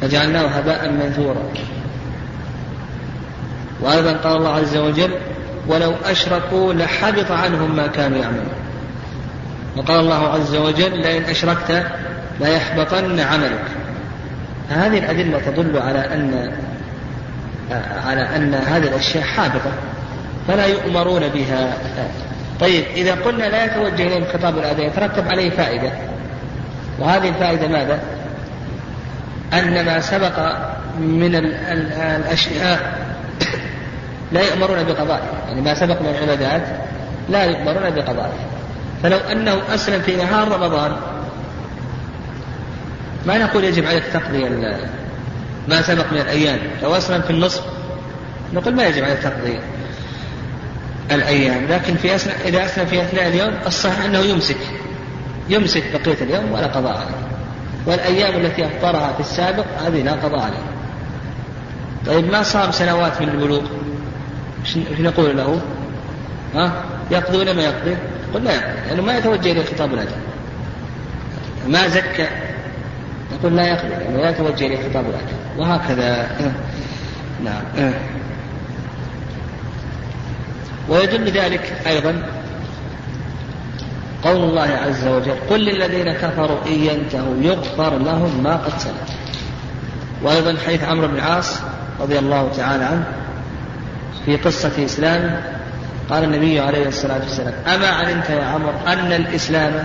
فجعلناه 0.01 0.47
هباء 0.47 0.91
منثورا. 0.91 1.43
وأيضا 3.81 4.13
قال 4.13 4.37
الله 4.37 4.49
عز 4.49 4.77
وجل 4.77 5.11
ولو 5.67 5.93
أشركوا 6.05 6.73
لحبط 6.73 7.31
عنهم 7.31 7.75
ما 7.75 7.87
كانوا 7.87 8.17
يعملون. 8.17 8.53
وقال 9.77 9.99
الله 9.99 10.27
عز 10.27 10.55
وجل 10.55 11.01
لئن 11.01 11.23
أشركت 11.23 11.87
ليحبطن 12.39 13.19
عملك. 13.19 13.65
هذه 14.69 14.97
الأدلة 14.97 15.39
تدل 15.39 15.77
على 15.77 15.99
أن 15.99 16.51
على 18.05 18.21
أن 18.35 18.53
هذه 18.53 18.87
الأشياء 18.87 19.23
حابطة 19.23 19.71
فلا 20.47 20.65
يؤمرون 20.65 21.27
بها. 21.27 21.77
طيب 22.59 22.83
إذا 22.95 23.15
قلنا 23.15 23.43
لا 23.43 23.65
يتوجه 23.65 24.07
إليهم 24.07 24.25
خطاب 24.33 24.57
الأذى 24.57 24.83
يترتب 24.83 25.27
عليه 25.27 25.49
فائدة. 25.49 25.91
وهذه 26.99 27.29
الفائدة 27.29 27.67
ماذا؟ 27.67 27.99
أن 29.53 29.85
ما 29.85 29.99
سبق 29.99 30.55
من 30.99 31.35
الأشياء 31.35 33.02
لا 34.33 34.41
يؤمرون 34.41 34.83
بقضائه 34.83 35.23
يعني 35.47 35.61
ما 35.61 35.73
سبق 35.73 36.01
من 36.01 36.07
العبادات 36.07 36.61
لا 37.29 37.43
يؤمرون 37.43 37.89
بقضائه 37.89 38.39
فلو 39.03 39.17
أنه 39.17 39.61
أسلم 39.73 40.01
في 40.01 40.15
نهار 40.15 40.47
رمضان 40.47 40.95
ما 43.25 43.37
نقول 43.37 43.63
يجب 43.63 43.85
عليك 43.85 44.03
تقضي 44.13 44.49
ما 45.67 45.81
سبق 45.81 46.05
من 46.11 46.17
الأيام. 46.17 46.59
لو 46.83 46.97
أسلم 46.97 47.21
في 47.21 47.29
النصف 47.29 47.61
نقول 48.53 48.75
ما 48.75 48.85
يجب 48.85 49.03
عليك 49.03 49.19
تقضي 49.19 49.59
الأيام. 51.11 51.67
لكن 51.69 51.95
في 51.95 52.15
أثناء 52.15 52.37
إذا 52.45 52.65
أسلم 52.65 52.85
في 52.85 53.01
أثناء 53.01 53.27
اليوم 53.27 53.53
الصحيح 53.67 54.05
أنه 54.05 54.19
يمسك. 54.19 54.57
يمسك 55.49 55.83
بقية 55.93 56.21
اليوم 56.21 56.51
ولا 56.51 56.67
قضاء 56.67 56.97
عليه. 56.97 57.33
والأيام 57.85 58.45
التي 58.45 58.65
أفطرها 58.65 59.13
في 59.13 59.19
السابق 59.19 59.65
هذه 59.85 60.01
لا 60.01 60.11
قضاء 60.11 60.39
عليه 60.39 60.63
طيب 62.05 62.31
ما 62.31 62.43
صام 62.43 62.71
سنوات 62.71 63.21
من 63.21 63.29
البلوغ؟ 63.29 63.61
إيش 64.65 64.77
نقول 64.99 65.37
له؟ 65.37 65.61
ها؟ 66.55 66.71
يقضي 67.11 67.37
ولا 67.37 67.53
ما 67.53 67.61
يقضي؟ 67.61 67.95
قل 68.33 68.43
لا 68.43 68.51
يقضي 68.51 68.89
لأنه 68.89 69.01
ما 69.01 69.17
يتوجه 69.17 69.51
إلى 69.51 69.63
خطاب 69.63 69.93
الأجل 69.93 70.15
ما 71.67 71.87
زكى 71.87 72.27
نقول 73.33 73.55
لا 73.55 73.67
يقضي 73.67 73.89
لأنه 73.89 74.17
لا 74.17 74.29
يتوجه 74.29 74.65
إلى 74.65 74.77
خطاب 74.89 75.05
الأجل 75.05 75.37
وهكذا 75.57 76.27
نعم 77.43 77.93
ويدل 80.89 81.31
ذلك 81.31 81.73
أيضا 81.87 82.23
قول 84.23 84.35
الله 84.35 84.61
عز 84.61 85.07
وجل 85.07 85.35
قل 85.49 85.59
للذين 85.59 86.13
كفروا 86.13 86.57
إن 86.67 86.73
ينتهوا 86.73 87.35
يغفر 87.41 87.97
لهم 87.97 88.43
ما 88.43 88.55
قد 88.55 88.79
سلف 88.79 89.17
وأيضا 90.23 90.57
حيث 90.65 90.83
عمرو 90.83 91.07
بن 91.07 91.15
العاص 91.15 91.59
رضي 91.99 92.19
الله 92.19 92.51
تعالى 92.57 92.83
عنه 92.83 93.05
في 94.25 94.35
قصة 94.35 94.85
إسلامه 94.85 95.41
قال 96.09 96.23
النبي 96.23 96.59
عليه 96.59 96.87
الصلاة 96.87 97.19
والسلام 97.19 97.53
أما 97.67 97.87
علمت 97.87 98.29
يا 98.29 98.43
عمرو 98.43 98.71
أن 98.87 99.11
الإسلام 99.11 99.83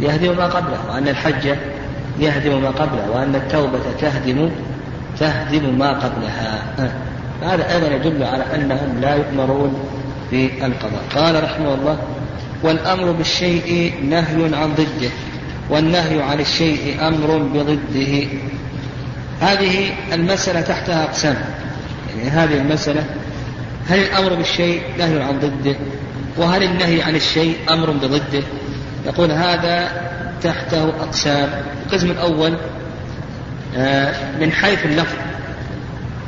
يهدم 0.00 0.36
ما 0.36 0.46
قبله 0.46 0.78
وأن 0.88 1.08
الحج 1.08 1.56
يهدم 2.20 2.62
ما 2.62 2.70
قبله 2.70 3.10
وأن 3.10 3.34
التوبة 3.34 3.78
تهدم 4.00 4.50
تهدم 5.18 5.78
ما 5.78 5.90
قبلها. 5.90 6.62
هذا 7.42 7.74
أيضا 7.74 7.86
يدل 7.94 8.24
على 8.24 8.44
أنهم 8.54 9.00
لا 9.00 9.14
يؤمرون 9.14 9.74
بالقضاء. 10.32 11.02
قال 11.14 11.44
رحمه 11.44 11.74
الله 11.74 11.98
والأمر 12.62 13.12
بالشيء 13.12 13.94
نهي 14.10 14.56
عن 14.56 14.74
ضده 14.74 15.10
والنهي 15.70 16.22
عن 16.22 16.40
الشيء 16.40 17.08
أمر 17.08 17.38
بضده. 17.38 18.28
هذه 19.40 19.90
المسألة 20.12 20.60
تحتها 20.60 21.04
أقسام. 21.04 21.36
يعني 22.16 22.30
هذه 22.30 22.58
المسألة 22.58 23.04
هل 23.90 23.98
الأمر 23.98 24.34
بالشيء 24.34 24.82
نهي 24.98 25.22
عن 25.22 25.38
ضده؟ 25.38 25.76
وهل 26.36 26.62
النهي 26.62 27.02
عن 27.02 27.16
الشيء 27.16 27.56
أمر 27.70 27.90
بضده؟ 27.90 28.42
يقول 29.06 29.30
هذا 29.30 29.92
تحته 30.42 30.84
أقسام. 30.84 31.48
القسم 31.86 32.10
الأول 32.10 32.56
آه، 33.76 34.14
من 34.40 34.52
حيث 34.52 34.86
اللفظ 34.86 35.16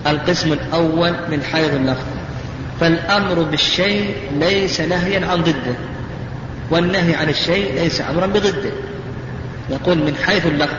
القسم 0.06 0.52
الأول 0.52 1.14
من 1.30 1.42
حيث 1.52 1.74
اللفظ 1.74 2.06
فالأمر 2.80 3.42
بالشيء 3.42 4.14
ليس 4.38 4.80
نهيا 4.80 5.26
عن 5.26 5.42
ضده. 5.42 5.74
والنهي 6.70 7.14
عن 7.14 7.28
الشيء 7.28 7.74
ليس 7.74 8.00
أمرا 8.00 8.26
بضده. 8.26 8.72
يقول 9.70 9.98
من 9.98 10.14
حيث 10.26 10.46
اللفظ 10.46 10.76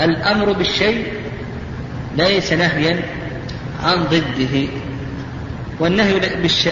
الأمر 0.00 0.52
بالشيء 0.52 1.06
ليس 2.16 2.52
نهيا 2.52 3.02
عن 3.84 4.04
ضده. 4.04 4.68
والنهي 5.80 6.20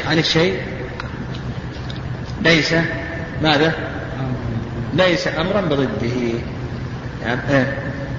عن 0.09 0.19
الشيء 0.19 0.61
ليس 2.43 2.75
ماذا؟ 3.43 3.73
ليس 4.95 5.29
أمرا 5.29 5.61
بضده. 5.61 6.39
يعني 7.23 7.67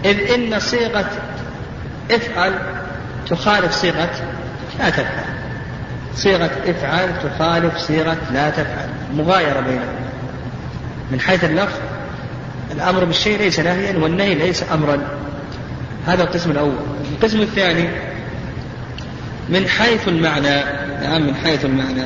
إذ 0.06 0.32
إن 0.32 0.60
صيغة 0.60 1.10
افعل 2.12 2.54
تخالف 3.30 3.72
صيغة 3.72 4.10
لا 4.80 4.90
تفعل. 4.90 5.26
صيغة 6.16 6.52
افعل 6.68 7.10
تخالف 7.24 7.78
صيغة 7.78 8.18
لا 8.34 8.50
تفعل. 8.50 8.90
مغايرة 9.16 9.60
بينهما 9.60 10.04
من 11.12 11.20
حيث 11.20 11.44
اللفظ 11.44 11.80
الأمر 12.72 13.04
بالشيء 13.04 13.38
ليس 13.38 13.60
نهيا 13.60 13.98
والنهي 13.98 14.36
ليس 14.36 14.64
أمرا. 14.74 14.98
هذا 16.08 16.24
القسم 16.24 16.52
الأول. 16.52 16.74
القسم 17.12 17.42
الثاني 17.42 18.13
من 19.54 19.68
حيث 19.68 20.08
المعنى 20.08 20.64
نعم 21.02 21.28
من 21.28 21.36
حيث 21.36 21.66
المعنى. 21.66 22.04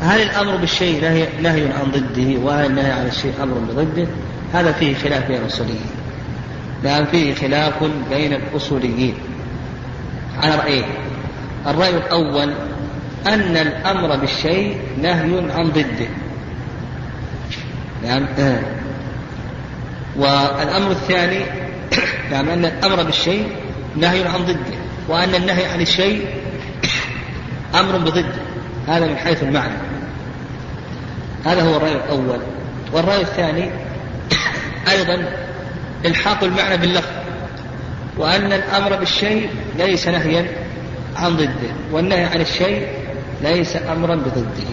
هل 0.00 0.22
الأمر 0.22 0.56
بالشيء 0.56 1.00
نهي, 1.42 1.62
عن 1.62 1.90
ضده 1.90 2.40
وهل 2.40 2.66
النهي 2.66 2.92
عن 2.92 3.06
الشيء 3.06 3.32
أمر 3.42 3.54
بضده؟ 3.54 4.06
هذا 4.54 4.72
فيه 4.72 4.94
خلاف 4.94 5.28
بين 5.28 5.40
الأصوليين 5.40 5.90
نعم 6.84 7.04
فيه 7.04 7.34
خلاف 7.34 7.74
بين 8.10 8.32
الأصوليين. 8.32 9.14
على 10.42 10.54
رأيين. 10.54 10.84
الرأي 11.66 11.96
الأول 11.96 12.54
أن 13.26 13.56
الأمر 13.56 14.16
بالشيء 14.16 14.80
نهي 15.02 15.52
عن 15.52 15.70
ضده. 15.70 16.08
نعم 18.02 18.26
والأمر 20.16 20.90
الثاني 20.90 21.40
نعم 22.32 22.48
أن 22.48 22.64
الأمر 22.64 23.02
بالشيء 23.02 23.48
نهي 23.96 24.24
عن 24.24 24.40
ضده 24.40 24.80
وأن 25.08 25.34
النهي 25.34 25.66
عن 25.66 25.80
الشيء 25.80 26.39
أمر 27.74 27.98
بضده 27.98 28.34
هذا 28.88 29.06
من 29.06 29.16
حيث 29.16 29.42
المعنى. 29.42 29.74
هذا 31.44 31.62
هو 31.62 31.76
الرأي 31.76 31.92
الأول. 31.92 32.38
والرأي 32.92 33.20
الثاني 33.20 33.70
أيضا 34.90 35.28
إلحاق 36.04 36.44
المعنى 36.44 36.76
باللفظ 36.76 37.12
وأن 38.18 38.52
الأمر 38.52 38.96
بالشيء 38.96 39.50
ليس 39.78 40.08
نهيا 40.08 40.46
عن 41.16 41.36
ضده 41.36 41.70
والنهي 41.92 42.24
عن 42.24 42.40
الشيء 42.40 42.86
ليس 43.42 43.76
أمرا 43.76 44.14
بضده. 44.14 44.70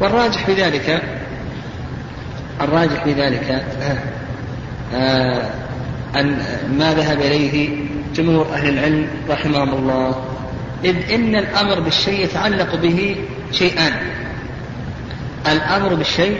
والراجح 0.00 0.46
في 0.46 0.54
ذلك 0.54 1.02
الراجح 2.60 3.04
في 3.04 3.12
ذلك 3.12 3.64
آه 4.94 5.50
أن 6.16 6.38
ما 6.78 6.94
ذهب 6.94 7.20
إليه 7.20 7.68
جمهور 8.14 8.46
أهل 8.52 8.68
العلم 8.68 9.06
رحمهم 9.30 9.74
الله. 9.74 10.33
إذ 10.84 11.12
إن 11.12 11.36
الأمر 11.36 11.80
بالشيء 11.80 12.24
يتعلق 12.24 12.74
به 12.74 13.16
شيئان. 13.52 13.92
الأمر 15.46 15.94
بالشيء 15.94 16.38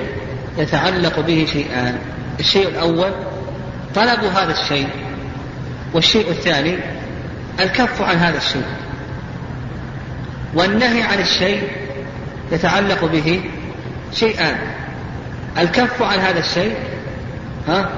يتعلق 0.58 1.20
به 1.20 1.46
شيئان. 1.52 1.98
الشيء 2.40 2.68
الأول 2.68 3.10
طلب 3.94 4.24
هذا 4.24 4.52
الشيء 4.52 4.88
والشيء 5.92 6.30
الثاني 6.30 6.78
الكف 7.60 8.02
عن 8.02 8.16
هذا 8.16 8.38
الشيء. 8.38 8.66
والنهي 10.54 11.02
عن 11.02 11.18
الشيء 11.18 11.68
يتعلق 12.52 13.04
به 13.04 13.42
شيئان. 14.12 14.56
الكف 15.58 16.02
عن 16.02 16.18
هذا 16.18 16.38
الشيء 16.38 16.74
ها؟ 17.68 17.90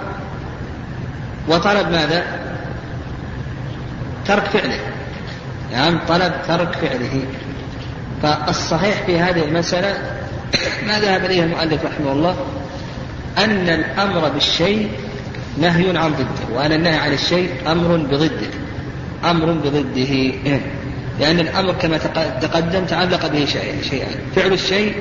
وطلب 1.49 1.91
ماذا؟ 1.91 2.25
ترك 4.27 4.45
فعله. 4.45 4.81
نعم 5.77 5.99
طلب 6.09 6.33
ترك 6.49 6.75
فعله. 6.75 7.23
فالصحيح 8.23 9.03
في 9.07 9.21
هذه 9.21 9.45
المسألة 9.45 9.95
ما 10.87 11.01
ذهب 11.01 11.25
إليه 11.25 11.43
المؤلف 11.43 11.85
رحمه 11.85 12.13
الله 12.13 12.37
أن 13.39 13.69
الأمر 13.69 14.29
بالشيء 14.29 14.91
نهي 15.59 15.99
عن 15.99 16.11
ضده 16.13 16.57
وأن 16.57 16.73
النهي 16.73 16.97
عن 16.97 17.13
الشيء 17.13 17.51
أمر 17.67 17.97
بضده 17.97 18.51
أمر 19.25 19.53
بضده. 19.53 20.33
لأن 21.21 21.41
الأمر 21.41 21.73
كما 21.73 21.99
تقدم 22.41 22.85
تعلق 22.85 23.27
به 23.27 23.45
شيئان 23.45 23.79
فعل 24.37 24.53
الشيء 24.53 24.95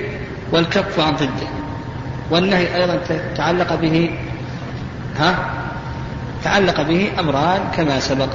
والكف 0.52 1.00
عن 1.00 1.14
ضده. 1.16 1.48
والنهي 2.32 2.76
أيضا 2.76 3.00
تعلق 3.38 3.76
به 3.76 4.10
ها؟ 5.18 5.50
تعلق 6.44 6.82
به 6.82 7.12
أمران 7.20 7.60
كما 7.78 8.00
سبق. 8.00 8.30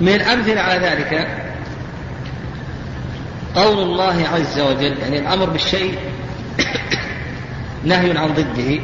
من 0.00 0.14
الأمثلة 0.14 0.60
على 0.60 0.86
ذلك 0.86 1.28
قول 3.54 3.78
الله 3.78 4.28
عز 4.34 4.60
وجل 4.60 4.98
يعني 4.98 5.18
الأمر 5.18 5.48
بالشيء 5.50 5.98
نهي 7.84 8.18
عن 8.18 8.34
ضده. 8.34 8.80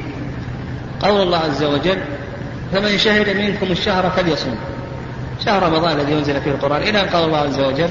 قول 1.01 1.23
الله 1.23 1.39
عز 1.39 1.65
وجل 1.65 1.99
فمن 2.73 2.99
شهد 2.99 3.37
منكم 3.37 3.67
الشهر 3.67 4.11
فليصم 4.11 4.55
شهر 5.45 5.63
رمضان 5.63 6.01
الذي 6.01 6.15
أنزل 6.15 6.41
فيه 6.41 6.51
القرآن. 6.51 6.83
إلى 6.83 7.01
أن 7.01 7.07
قال 7.07 7.25
الله 7.25 7.39
عز 7.39 7.61
وجل 7.61 7.91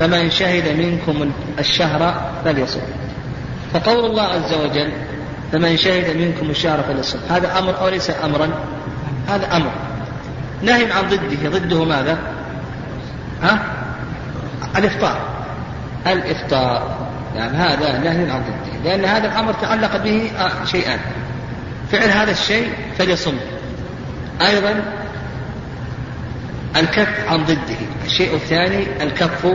فمن 0.00 0.30
شهد 0.30 0.78
منكم 0.78 1.30
الشهر 1.58 2.32
فليصم 2.44 2.80
فقول 3.72 4.04
الله 4.04 4.22
عز 4.22 4.54
وجل 4.54 4.92
فمن 5.52 5.76
شهد 5.76 6.16
منكم 6.16 6.50
الشهر 6.50 6.82
فليصم 6.82 7.18
هذا 7.28 7.58
أمر 7.58 7.80
أو 7.80 7.88
ليس 7.88 8.10
أمرا؟ 8.24 8.48
هذا 9.28 9.56
أمر. 9.56 9.70
نهي 10.62 10.92
عن 10.92 11.08
ضده. 11.08 11.58
ضده 11.58 11.84
ماذا؟ 11.84 12.18
ها؟ 13.42 13.58
الإفطار. 14.76 15.20
الإفطار. 16.06 16.96
يعني 17.36 17.56
هذا 17.56 17.98
نهي 17.98 18.30
عن 18.30 18.42
ضده. 18.42 18.90
لأن 18.90 19.04
هذا 19.04 19.26
الأمر 19.26 19.52
تعلق 19.52 19.96
به 19.96 20.30
شيئان 20.64 20.98
فعل 21.92 22.08
هذا 22.08 22.30
الشيء 22.30 22.68
فليصم. 22.98 23.34
أيضا 24.46 24.82
الكف 26.76 27.28
عن 27.28 27.44
ضده. 27.44 27.78
الشيء 28.04 28.34
الثاني 28.34 29.02
الكف 29.02 29.46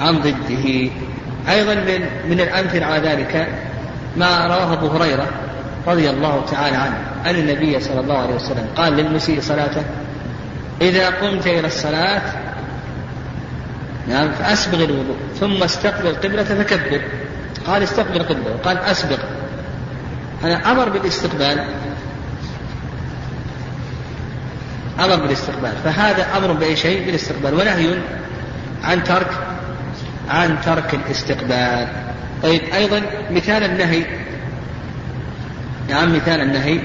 عن 0.00 0.18
ضده. 0.18 0.90
أيضا 1.48 1.74
من, 1.74 2.06
من 2.28 2.40
الأمثلة 2.40 2.86
على 2.86 3.08
ذلك 3.08 3.48
ما 4.16 4.46
رواه 4.46 4.72
أبو 4.72 4.86
هريرة 4.86 5.26
رضي 5.86 6.10
الله 6.10 6.44
تعالى 6.50 6.76
عنه. 6.76 6.98
أن 7.26 7.34
النبي 7.34 7.80
صلى 7.80 8.00
الله 8.00 8.18
عليه 8.18 8.34
وسلم 8.34 8.66
قال 8.76 8.92
للمسيء 8.92 9.40
صلاته 9.40 9.82
إذا 10.80 11.10
قمت 11.10 11.46
إلى 11.46 11.66
الصلاة 11.66 12.22
نعم 14.08 14.32
فأسبغ 14.32 14.84
الوضوء 14.84 15.16
ثم 15.40 15.62
استقبل 15.62 16.06
القبلة 16.06 16.44
فكبر. 16.44 17.00
قال 17.66 17.82
استقبل 17.82 18.16
القبلة 18.16 18.56
قال 18.64 18.78
أسبغ. 18.78 19.18
أنا 20.44 20.72
أمر 20.72 20.88
بالاستقبال. 20.88 21.64
أمر 25.00 25.16
بالاستقبال. 25.16 25.72
فهذا 25.84 26.26
أمر 26.36 26.52
بأي 26.52 26.76
شيء؟ 26.76 27.06
بالاستقبال. 27.06 27.54
ونهي 27.54 27.98
عن 28.84 29.04
ترك 29.04 29.30
عن 30.30 30.56
ترك 30.64 30.94
الاستقبال. 30.94 31.88
طيب 32.42 32.62
أيضا 32.74 33.02
مثال 33.30 33.64
النهي. 33.64 34.04
نعم 35.88 36.16
مثال 36.16 36.40
النهي. 36.40 36.80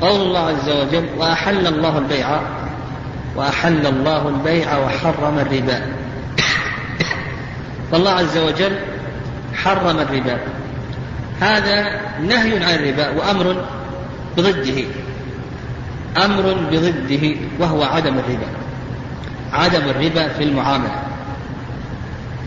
قول 0.00 0.20
الله 0.20 0.48
عز 0.48 0.68
وجل 0.68 1.08
وأحل 1.16 1.66
الله 1.66 1.98
البيع 1.98 2.40
وأحل 3.36 3.86
الله 3.86 4.28
البيع 4.28 4.78
وحرم 4.78 5.38
الربا. 5.38 5.82
فالله 7.92 8.10
عز 8.10 8.38
وجل 8.38 8.76
حرم 9.54 9.98
الربا. 9.98 10.38
هذا 11.40 12.00
نهي 12.20 12.64
عن 12.64 12.74
الربا 12.74 13.10
وأمر 13.10 13.64
بضده. 14.36 14.84
أمر 16.24 16.56
بضده 16.72 17.36
وهو 17.58 17.82
عدم 17.82 18.18
الربا. 18.18 18.46
عدم 19.52 19.90
الربا 19.90 20.28
في 20.28 20.44
المعاملة. 20.44 21.02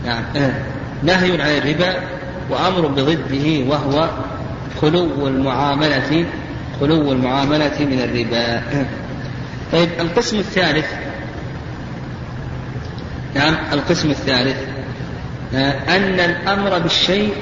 نعم. 0.06 0.22
نهي 1.02 1.42
عن 1.42 1.50
الربا 1.50 1.94
وأمر 2.50 2.86
بضده 2.86 3.64
وهو 3.68 4.08
خلو 4.82 5.26
المعاملة 5.26 6.26
خلو 6.80 7.12
المعاملة 7.12 7.76
من 7.80 8.00
الربا. 8.04 8.62
طيب 9.72 9.88
القسم 10.00 10.38
الثالث 10.38 10.86
نعم 13.34 13.56
القسم 13.72 14.10
الثالث 14.10 14.56
أن 15.88 16.20
الأمر 16.20 16.78
بالشيء 16.78 17.34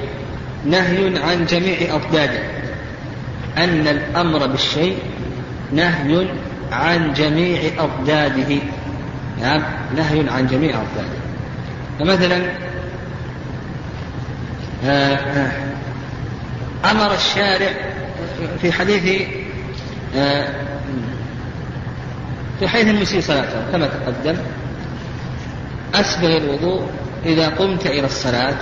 نهي 0.64 1.18
عن 1.18 1.46
جميع 1.46 1.94
أضداده. 1.94 2.40
أن 3.58 3.88
الأمر 3.88 4.46
بالشيء 4.46 4.98
نهي 5.72 6.28
عن 6.72 7.12
جميع 7.12 7.60
أضداده. 7.78 8.58
نعم 9.40 9.62
نهي 9.96 10.30
عن 10.30 10.46
جميع 10.46 10.70
أضداده. 10.70 11.18
فمثلا 11.98 12.42
آه، 14.84 15.14
آه، 15.16 15.52
أمر 16.90 17.14
الشارع 17.14 17.70
في 18.60 18.72
حديث 18.72 19.22
في 22.58 22.68
حديث 22.68 22.88
المسيء 22.88 23.20
صلاته 23.20 23.72
كما 23.72 23.86
تقدم 23.86 24.36
أسبغ 25.94 26.36
الوضوء 26.36 26.86
إذا 27.24 27.48
قمت 27.48 27.86
إلى 27.86 28.06
الصلاة 28.06 28.58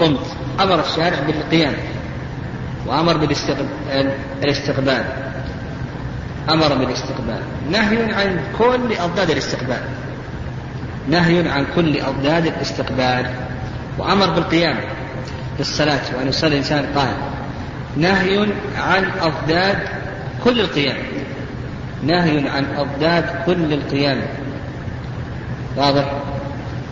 قمت. 0.00 0.26
أمر 0.60 0.80
الشارع 0.80 1.20
بالقيام 1.26 1.74
وأمر 2.86 3.16
بالاستقبال 3.16 5.04
أمر 6.50 6.74
بالاستقبال. 6.74 7.40
نهي 7.70 8.12
عن 8.12 8.40
كل 8.58 8.96
أضداد 8.98 9.30
الاستقبال. 9.30 9.80
نهي 11.08 11.48
عن 11.48 11.66
كل 11.76 12.00
أضداد 12.00 12.46
الاستقبال 12.46 13.30
وأمر 13.98 14.30
بالقيام 14.30 14.80
بالصلاة 15.58 16.16
وأن 16.16 16.28
يصلي 16.28 16.48
الإنسان 16.48 16.86
قائم. 16.94 17.16
نهي 17.96 18.46
عن 18.76 19.10
أضداد 19.20 19.78
كل 20.44 20.60
القيام. 20.60 20.96
نهي 22.06 22.48
عن 22.48 22.64
أضداد 22.76 23.24
كل 23.46 23.72
القيام. 23.72 24.22
واضح؟ 25.76 26.12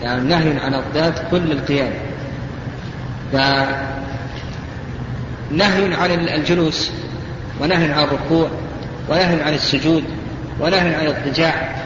يعني 0.02 0.22
نهي 0.22 0.58
عن 0.58 0.74
أضداد 0.74 1.14
كل 1.30 1.52
القيام. 1.52 1.92
فنهي 3.32 3.54
عن 5.94 6.10
الجلوس 6.10 6.90
ونهي 7.60 7.92
عن 7.92 8.04
الركوع 8.04 8.48
ونهي 9.08 9.42
عن 9.42 9.54
السجود 9.54 10.04
ونهي 10.60 10.94
عن 10.94 11.06
الاضطجاع 11.06 11.76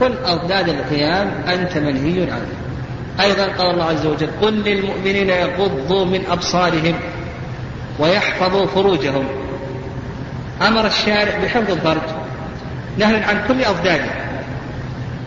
كل 0.00 0.12
أضداد 0.24 0.68
القيام 0.68 1.30
أنت 1.48 1.78
منهي 1.78 2.30
عنه. 2.30 2.46
أيضا 3.20 3.44
قال 3.44 3.70
الله 3.70 3.84
عز 3.84 4.06
وجل 4.06 4.28
قل 4.42 4.54
للمؤمنين 4.54 5.30
يغضوا 5.30 6.04
من 6.04 6.24
أبصارهم 6.30 6.94
ويحفظوا 7.98 8.66
فروجهم. 8.66 9.24
أمر 10.62 10.86
الشارع 10.86 11.38
بحفظ 11.44 11.70
الفرج. 11.70 12.23
نهي 12.98 13.22
عن 13.24 13.44
كل 13.48 13.64
أضداده 13.64 14.10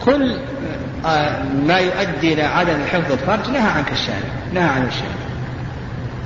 كل 0.06 0.38
آه، 1.06 1.44
ما 1.68 1.78
يؤدي 1.78 2.34
إلى 2.34 2.44
عدم 2.44 2.78
حفظ 2.92 3.12
الفرج 3.12 3.50
نهى 3.50 3.70
عنك 3.70 3.92
الشارع 3.92 4.30
نهى 4.54 4.64
عنه 4.64 4.88
الشارع. 4.88 5.28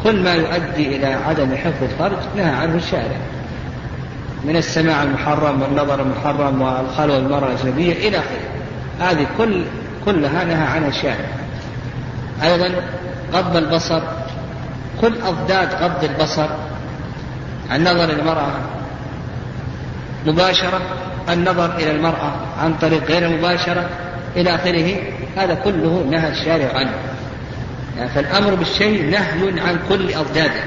كل 0.04 0.24
ما 0.24 0.34
يؤدي 0.34 0.96
إلى 0.96 1.06
عدم 1.06 1.56
حفظ 1.56 1.84
الفرج 1.84 2.18
نهى 2.36 2.50
عنه 2.50 2.76
الشارع. 2.76 3.18
من 4.46 4.56
السماع 4.56 5.04
المحرم 5.04 5.62
والنظر 5.62 6.02
المحرم 6.02 6.62
والخلوة 6.62 7.20
بالمرأة 7.20 7.48
الأجنبية 7.48 8.08
إلى 8.08 8.18
آخره. 8.18 8.50
هذه 9.00 9.28
كل 9.38 9.64
كلها 10.06 10.44
نهى 10.44 10.68
عنها 10.68 10.88
الشارع. 10.88 11.26
أيضا 12.44 12.70
غض 13.34 13.56
البصر 13.56 14.02
كل 15.02 15.14
أضداد 15.22 15.74
غض 15.74 16.04
البصر 16.04 16.48
النظر 17.72 18.04
إلى 18.04 18.22
المرأة 18.22 18.52
مباشرة 20.26 20.82
النظر 21.34 21.76
إلى 21.76 21.92
المرأة 21.92 22.34
عن 22.60 22.74
طريق 22.74 23.04
غير 23.04 23.30
مباشرة 23.30 23.90
إلى 24.36 24.56
آخره 24.56 24.96
هذا 25.38 25.54
كله 25.54 26.06
نهى 26.12 26.30
الشارع 26.30 26.78
عنه. 26.78 26.94
يعني 27.98 28.10
فالأمر 28.10 28.56
بالشيء 28.56 29.10
نهي 29.10 29.60
عن 29.60 29.80
كل 29.90 30.14
أضداده. 30.14 30.64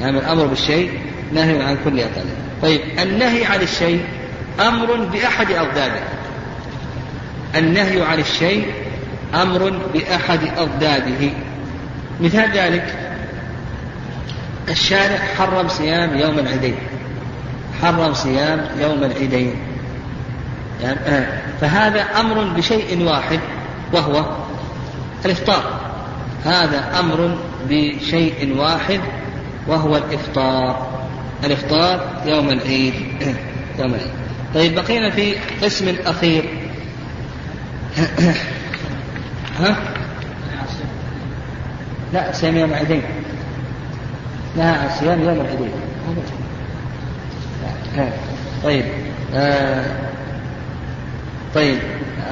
يعني 0.00 0.18
الأمر 0.18 0.46
بالشيء 0.46 0.90
نهي 1.32 1.62
عن 1.62 1.76
كل 1.84 2.00
أضداده. 2.00 2.30
طيب 2.62 2.80
النهي 3.02 3.44
عن 3.44 3.60
الشيء 3.60 4.04
أمر 4.60 4.96
بأحد 4.96 5.50
أضداده. 5.50 6.00
النهي 7.56 8.02
عن 8.02 8.18
الشيء 8.18 8.66
أمر 9.34 9.80
بأحد 9.94 10.40
أضداده. 10.58 11.30
مثال 12.20 12.50
ذلك 12.52 12.94
الشارع 14.68 15.18
حرم 15.38 15.68
صيام 15.68 16.18
يوم 16.18 16.38
العيدين. 16.38 16.74
حرم 17.82 18.14
صيام 18.14 18.66
يوم 18.80 19.04
العيدين. 19.04 19.54
فهذا 21.60 22.02
أمر 22.20 22.44
بشيء 22.44 23.02
واحد 23.02 23.40
وهو 23.92 24.24
الإفطار. 25.24 25.80
هذا 26.44 27.00
أمر 27.00 27.38
بشيء 27.68 28.56
واحد 28.58 29.00
وهو 29.68 29.96
الإفطار. 29.96 30.88
الإفطار 31.44 32.22
يوم 32.26 32.50
العيد. 32.50 32.94
يوم 33.78 33.94
العيد. 33.94 34.10
طيب 34.54 34.74
بقينا 34.74 35.10
في 35.10 35.34
قسم 35.62 35.94
أخير 36.06 36.44
ها؟ 39.60 39.76
لا 42.12 42.32
صيام 42.32 42.56
يوم 42.56 42.70
العيدين. 42.70 43.02
لا 44.56 44.88
صيام 45.00 45.20
يوم 45.20 45.40
العيدين. 45.40 45.70
طيب 48.64 48.84
آه. 49.34 50.11
طيب 51.54 51.78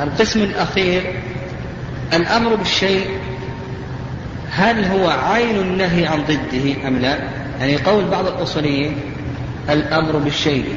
القسم 0.02 0.42
الأخير 0.42 1.14
الأمر 2.12 2.54
بالشيء 2.54 3.06
هل 4.50 4.84
هو 4.84 5.08
عين 5.08 5.56
النهي 5.56 6.06
عن 6.06 6.22
ضده 6.24 6.88
أم 6.88 6.98
لا؟ 6.98 7.18
يعني 7.60 7.76
قول 7.76 8.04
بعض 8.04 8.26
الأصوليين 8.26 8.96
الأمر 9.70 10.16
بالشيء 10.16 10.74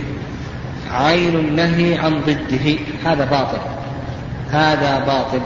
عين 0.91 1.35
النهي 1.35 1.97
عن 1.97 2.21
ضده 2.21 2.75
هذا 3.05 3.25
باطل 3.25 3.59
هذا 4.51 4.99
باطل 4.99 5.41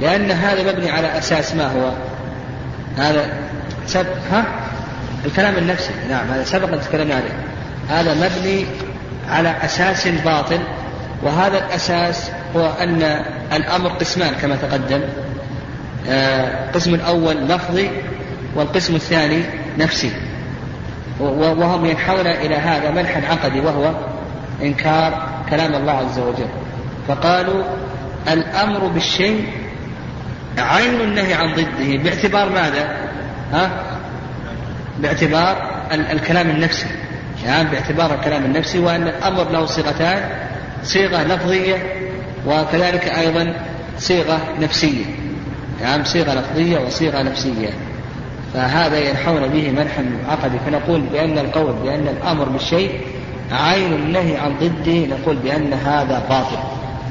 لأن 0.00 0.30
هذا 0.30 0.72
مبني 0.72 0.90
على 0.90 1.18
أساس 1.18 1.54
ما 1.54 1.66
هو؟ 1.66 1.92
هذا 2.96 3.38
سب 3.86 4.06
ها؟ 4.32 4.44
الكلام 5.26 5.56
النفسي 5.56 5.90
نعم 6.08 6.26
هذا 6.30 6.44
سبق 6.44 6.72
أن 6.72 6.80
تكلمنا 6.80 7.14
عليه 7.14 7.36
هذا 7.88 8.14
مبني 8.14 8.64
على 9.28 9.54
أساس 9.64 10.08
باطل 10.08 10.58
وهذا 11.22 11.58
الأساس 11.58 12.30
هو 12.56 12.70
أن 12.80 13.02
الأمر 13.52 13.88
قسمان 13.88 14.34
كما 14.42 14.56
تقدم. 14.56 15.00
القسم 16.08 16.90
آه، 16.90 16.96
الأول 16.96 17.36
لفظي 17.36 17.90
والقسم 18.54 18.94
الثاني 18.94 19.42
نفسي. 19.78 20.12
وهم 21.20 21.84
ينحون 21.84 22.26
إلى 22.26 22.54
هذا 22.54 22.90
منحا 22.90 23.22
عقدي 23.30 23.60
وهو 23.60 23.94
إنكار 24.62 25.28
كلام 25.50 25.74
الله 25.74 25.92
عز 25.92 26.18
وجل. 26.18 26.48
فقالوا 27.08 27.62
الأمر 28.28 28.86
بالشيء 28.86 29.46
عين 30.58 31.00
النهي 31.00 31.34
عن 31.34 31.54
ضده 31.54 32.02
باعتبار 32.02 32.48
ماذا؟ 32.48 32.96
ها؟ 33.52 33.70
باعتبار 34.98 35.70
الكلام 35.92 36.50
النفسي. 36.50 36.86
يعني 37.44 37.70
باعتبار 37.70 38.14
الكلام 38.14 38.44
النفسي 38.44 38.78
وأن 38.78 39.02
الأمر 39.02 39.50
له 39.50 39.66
صيغتان. 39.66 40.49
صيغة 40.82 41.22
لفظية 41.22 41.82
وكذلك 42.46 43.04
أيضا 43.04 43.54
صيغة 43.98 44.40
نفسية. 44.60 45.04
يعني 45.80 46.04
صيغة 46.04 46.34
لفظية 46.34 46.78
وصيغة 46.78 47.22
نفسية. 47.22 47.70
فهذا 48.54 48.98
ينحون 48.98 49.48
به 49.48 49.70
منحا 49.70 50.04
عقدي. 50.28 50.58
فنقول 50.66 51.00
بأن 51.00 51.38
القول 51.38 51.72
بأن 51.72 52.08
الأمر 52.08 52.48
بالشيء 52.48 53.00
عين 53.52 53.92
النهي 53.92 54.36
عن 54.36 54.54
ضده. 54.60 55.06
نقول 55.06 55.36
بأن 55.36 55.72
هذا 55.72 56.22
باطل. 56.30 56.58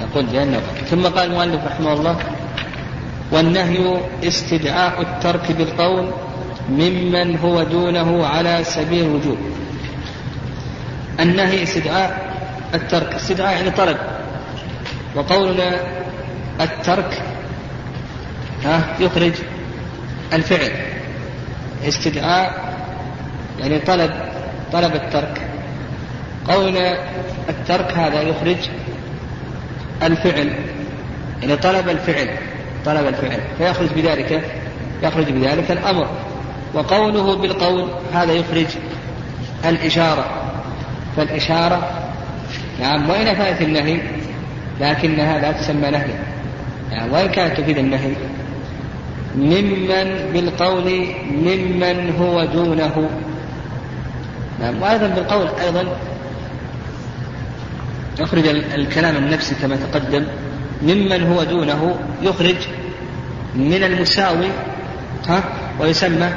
نقول 0.01 0.25
بأنه 0.25 0.60
باطل. 0.60 0.88
ثم 0.88 1.08
قال 1.08 1.29
المؤلف 1.32 1.65
رحمه 1.65 1.93
الله 1.93 2.15
والنهي 3.32 3.97
استدعاء 4.23 5.01
الترك 5.01 5.51
بالقول 5.51 6.10
ممن 6.69 7.38
هو 7.38 7.63
دونه 7.63 8.27
على 8.27 8.63
سبيل 8.63 9.05
الوجوب. 9.05 9.38
النهي 11.19 11.63
استدعاء 11.63 12.28
الترك. 12.73 13.13
استدعاء 13.13 13.55
يعني 13.55 13.71
طلب 13.71 13.97
وقولنا 15.15 15.79
الترك 16.62 17.21
ها 18.65 18.95
يخرج 18.99 19.34
الفعل. 20.34 20.71
استدعاء 21.88 22.73
يعني 23.60 23.79
طلب 23.79 24.12
طلب 24.73 24.95
الترك. 24.95 25.47
قولنا 26.47 26.97
الترك 27.49 27.91
هذا 27.93 28.21
يخرج 28.21 28.58
الفعل. 30.03 30.53
يعني 31.41 31.55
طلب 31.55 31.89
الفعل 31.89 32.29
طلب 32.86 33.08
الفعل. 33.08 33.39
فيخرج 33.58 33.88
بذلك 33.95 34.43
يخرج 35.03 35.29
بذلك 35.29 35.71
الأمر. 35.71 36.08
وقوله 36.73 37.36
بالقول 37.36 37.89
هذا 38.13 38.34
يخرج 38.34 38.67
الإشارة. 39.65 40.25
فالإشارة 41.17 41.98
نعم 42.79 43.09
وإن 43.09 43.27
أفادت 43.27 43.61
النهي 43.61 43.99
لكنها 44.81 45.39
لا 45.39 45.51
تسمى 45.51 45.89
نهيا. 45.89 46.19
يعني 46.91 47.11
وإن 47.11 47.29
كانت 47.29 47.59
تفيد 47.59 47.77
النهي 47.77 48.13
ممن 49.35 50.29
بالقول 50.33 51.05
ممن 51.31 52.15
هو 52.19 52.45
دونه. 52.45 53.09
نعم 54.61 54.81
وأيضا 54.81 55.07
بالقول 55.07 55.47
أيضا 55.65 55.85
يخرج 58.19 58.47
الكلام 58.47 59.17
النفسي 59.17 59.55
كما 59.61 59.75
تقدم 59.75 60.25
ممن 60.81 61.23
هو 61.23 61.43
دونه 61.43 61.95
يخرج 62.21 62.55
من 63.55 63.83
المساوي 63.83 64.47
ها 65.27 65.43
ويسمى 65.79 66.29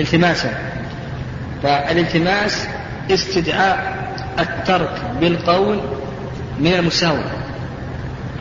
التماسا. 0.00 0.50
فالالتماس 1.62 2.66
استدعاء 3.10 3.93
الترك 4.38 5.02
بالقول 5.20 5.80
من 6.60 6.74
المساوي 6.74 7.24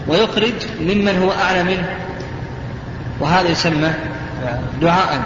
ويخرج 0.07 0.53
ممن 0.81 1.21
هو 1.23 1.31
أعلى 1.31 1.63
منه 1.63 1.89
وهذا 3.19 3.49
يسمى 3.49 3.93
دعاء. 4.81 5.21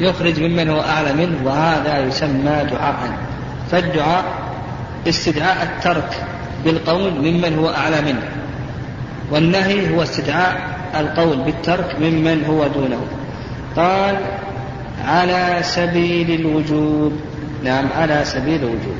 يخرج 0.00 0.40
ممن 0.40 0.68
هو 0.68 0.80
أعلى 0.80 1.12
منه 1.12 1.36
وهذا 1.44 1.98
يسمى 1.98 2.66
دعاء. 2.70 3.18
فالدعاء 3.70 4.24
استدعاء 5.08 5.62
الترك 5.62 6.24
بالقول 6.64 7.12
ممن 7.12 7.58
هو 7.58 7.68
أعلى 7.68 8.02
منه 8.02 8.22
والنهي 9.30 9.96
هو 9.96 10.02
استدعاء 10.02 10.76
القول 11.00 11.36
بالترك 11.36 11.96
ممن 12.00 12.44
هو 12.44 12.66
دونه. 12.66 13.06
قال 13.76 14.16
على 15.04 15.58
سبيل 15.62 16.40
الوجوب. 16.40 17.12
نعم 17.64 17.84
على 17.96 18.24
سبيل 18.24 18.60
الوجوب. 18.60 18.96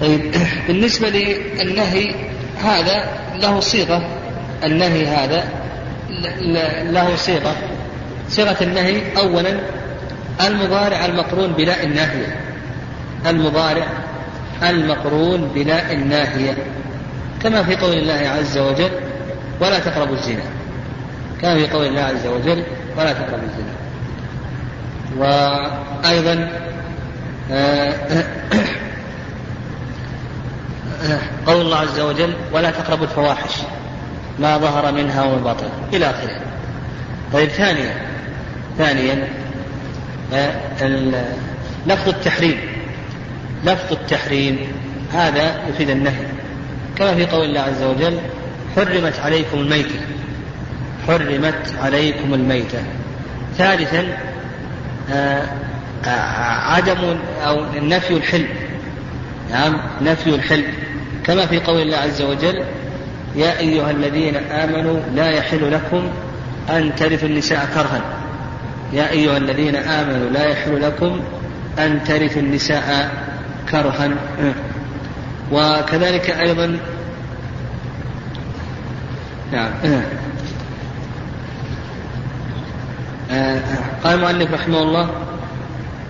طيب 0.00 0.34
بالنسبة 0.68 1.08
للنهي 1.08 2.14
هذا 2.62 3.04
له 3.34 3.60
صيغة. 3.60 4.08
النهي 4.64 5.06
هذا 5.06 5.44
له 6.90 7.16
صيغة. 7.16 7.56
صيغة 8.28 8.56
النهي 8.60 9.00
أولا 9.16 9.60
المضارع 10.46 11.04
المقرون 11.04 11.52
بلا 11.52 11.82
الناهية. 11.82 12.36
المضارع 13.26 13.86
المقرون 14.62 15.48
بلا 15.54 15.92
الناهية. 15.92 16.56
كما 17.42 17.62
في 17.62 17.76
قول 17.76 17.92
الله 17.92 18.28
عز 18.28 18.58
وجل 18.58 18.90
ولا 19.60 19.78
تقربوا 19.78 20.14
الزنا 20.14 20.42
كما 21.42 21.54
في 21.54 21.66
قول 21.66 21.86
الله 21.86 22.02
عز 22.02 22.26
وجل 22.26 22.62
ولا 22.98 23.12
تقربوا 23.12 23.48
الزنا 23.48 23.76
وأيضا 25.18 26.48
آه، 27.52 27.94
قول 31.46 31.60
الله 31.60 31.76
عز 31.76 32.00
وجل 32.00 32.32
ولا 32.52 32.70
تقربوا 32.70 33.04
الفواحش 33.04 33.52
ما 34.38 34.58
ظهر 34.58 34.92
منها 34.92 35.22
وما 35.22 35.52
بطن 35.52 35.68
إلى 35.92 36.10
آخره. 36.10 36.40
طيب 37.32 37.48
ثانيا 37.48 37.94
ثانيا 38.78 39.28
آه، 40.34 40.54
لفظ 41.86 42.08
التحريم 42.08 42.60
لفظ 43.64 43.92
التحريم 43.92 44.58
هذا 45.12 45.68
يفيد 45.68 45.90
النهي. 45.90 46.26
كما 46.98 47.14
في 47.14 47.26
قول 47.26 47.44
الله 47.44 47.60
عز 47.60 47.82
وجل 47.82 48.18
حرمت 48.76 49.20
عليكم 49.20 49.58
الميتة. 49.58 50.00
حرمت 51.06 51.74
عليكم 51.82 52.34
الميتة. 52.34 52.78
ثالثا 53.58 54.18
آه، 55.12 55.42
عدم 56.74 57.16
أو 57.46 57.64
نفي 57.74 58.14
الحلم. 58.14 58.48
نعم 59.50 59.80
نفي 60.02 60.34
الحلم. 60.34 60.85
كما 61.26 61.46
في 61.46 61.60
قول 61.60 61.82
الله 61.82 61.96
عز 61.96 62.22
وجل 62.22 62.64
يا 63.36 63.58
أيها 63.58 63.90
الذين 63.90 64.36
آمنوا 64.36 65.00
لا 65.14 65.30
يحل 65.30 65.72
لكم 65.72 66.10
أن 66.70 66.94
ترثوا 66.96 67.28
النساء 67.28 67.68
كرها. 67.74 68.00
يا 68.92 69.10
أيها 69.10 69.36
الذين 69.36 69.76
آمنوا 69.76 70.30
لا 70.30 70.44
يحل 70.44 70.82
لكم 70.82 71.20
أن 71.78 72.04
ترثوا 72.04 72.42
النساء 72.42 73.10
كرها. 73.70 74.10
وكذلك 75.52 76.30
أيضا 76.30 76.78
نعم. 79.52 79.70
قال 84.04 84.14
المؤلف 84.14 84.54
رحمه 84.54 84.82
الله 84.82 85.10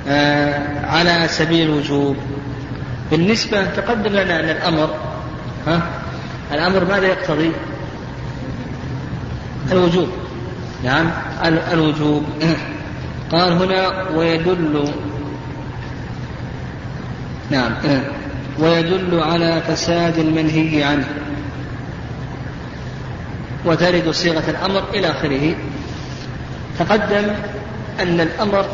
آه، 0.08 0.86
على 0.86 1.28
سبيل 1.28 1.70
الوجوب 1.70 2.16
بالنسبة 3.10 3.64
تقدم 3.64 4.12
لنا 4.12 4.40
أن 4.40 4.48
الأمر 4.48 4.94
ها؟ 5.66 5.82
الأمر 6.52 6.84
ماذا 6.84 7.06
يقتضي؟ 7.06 7.52
الوجوب. 9.72 10.08
نعم 10.84 11.10
الوجوب. 11.72 12.24
قال 13.32 13.52
هنا 13.52 14.08
ويدل 14.10 14.88
نعم 17.50 17.72
ويدل 18.60 19.20
على 19.20 19.62
فساد 19.68 20.18
المنهي 20.18 20.84
عنه. 20.84 21.08
وترد 23.64 24.10
صيغة 24.10 24.50
الأمر 24.50 24.82
إلى 24.94 25.10
آخره. 25.10 25.54
تقدم 26.78 27.30
أن 28.00 28.20
الأمر 28.20 28.66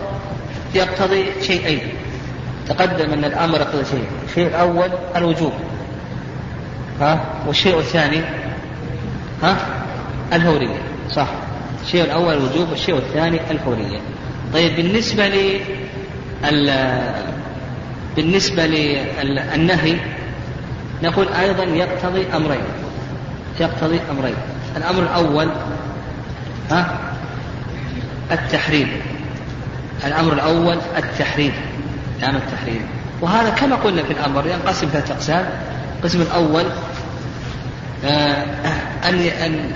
يقتضي 0.75 1.25
شيئين. 1.43 1.81
تقدم 2.69 3.13
أن 3.13 3.25
الأمر 3.25 3.59
يقتضي 3.59 3.85
شيئين. 3.85 4.07
الشيء 4.29 4.47
الأول 4.47 4.91
الوجوب. 5.17 5.53
ها؟ 7.03 7.25
والشيء 7.47 7.79
الثاني 7.79 8.21
ها؟ 9.43 9.57
الهورية 10.33 10.79
صح. 11.11 11.27
الشيء 11.85 12.05
الأول 12.05 12.35
الوجوب 12.35 12.71
والشيء 12.71 12.97
الثاني 12.97 13.41
الهورية. 13.51 14.01
طيب 14.55 14.77
بالنسبة 14.77 15.29
ل 15.29 15.61
بالنسبة 18.17 18.67
للنهي 18.67 19.97
نقول 21.03 21.29
أيضا 21.29 21.65
يقتضي 21.65 22.27
أمرين. 22.37 22.65
يقتضي 23.61 24.01
أمرين. 24.11 24.35
الأمر 24.77 25.03
الأول 25.03 25.49
ها؟ 26.71 26.99
التحريم. 28.33 28.89
الأمر 30.05 30.33
الأول 30.33 30.79
التحريم 30.99 31.53
نعم 32.21 32.37
التحريم. 32.37 32.87
وهذا 33.21 33.51
كما 33.51 33.77
قلنا 33.77 34.03
في 34.03 34.13
الأمر 34.13 34.47
ينقسم 34.47 34.87
ثلاثة 34.87 35.15
أقسام. 35.15 35.72
القسم 36.03 36.23
الأول 36.23 36.65
آه 38.05 38.45
أن 39.05 39.71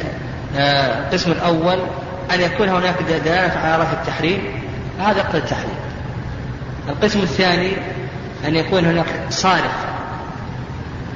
آه 0.57 1.07
القسم 1.07 1.33
الأول 1.33 1.79
أن 2.35 2.41
يكون 2.41 2.69
هناك 2.69 2.95
دلالة 3.03 3.59
على 3.59 3.83
رفع 3.83 3.93
التحريم. 3.93 4.43
هذا 5.01 5.19
يقتضي 5.19 5.39
التحريم. 5.39 5.77
القسم 6.89 7.21
الثاني 7.21 7.73
أن 8.47 8.57
يكون 8.57 8.85
هناك 8.85 9.07
صارف 9.31 9.87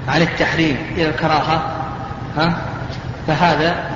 عن 0.09 0.23
التحريم 0.23 0.77
إلى 0.97 1.09
الكراهة 1.09 1.63
ها؟ 2.37 2.57
فهذا 3.27 3.91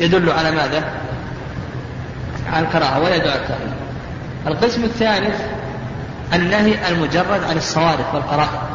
يدل 0.00 0.30
على 0.30 0.50
ماذا؟ 0.50 0.84
على 2.52 2.66
الكراهة 2.66 3.00
ولا 3.00 3.14
يدل 3.14 3.30
على 3.30 3.40
التحريم. 3.40 3.74
القسم 4.46 4.84
الثالث 4.84 5.40
النهي 6.34 6.88
المجرد 6.88 7.44
عن 7.44 7.56
الصوارف 7.56 8.14
والقرائن 8.14 8.69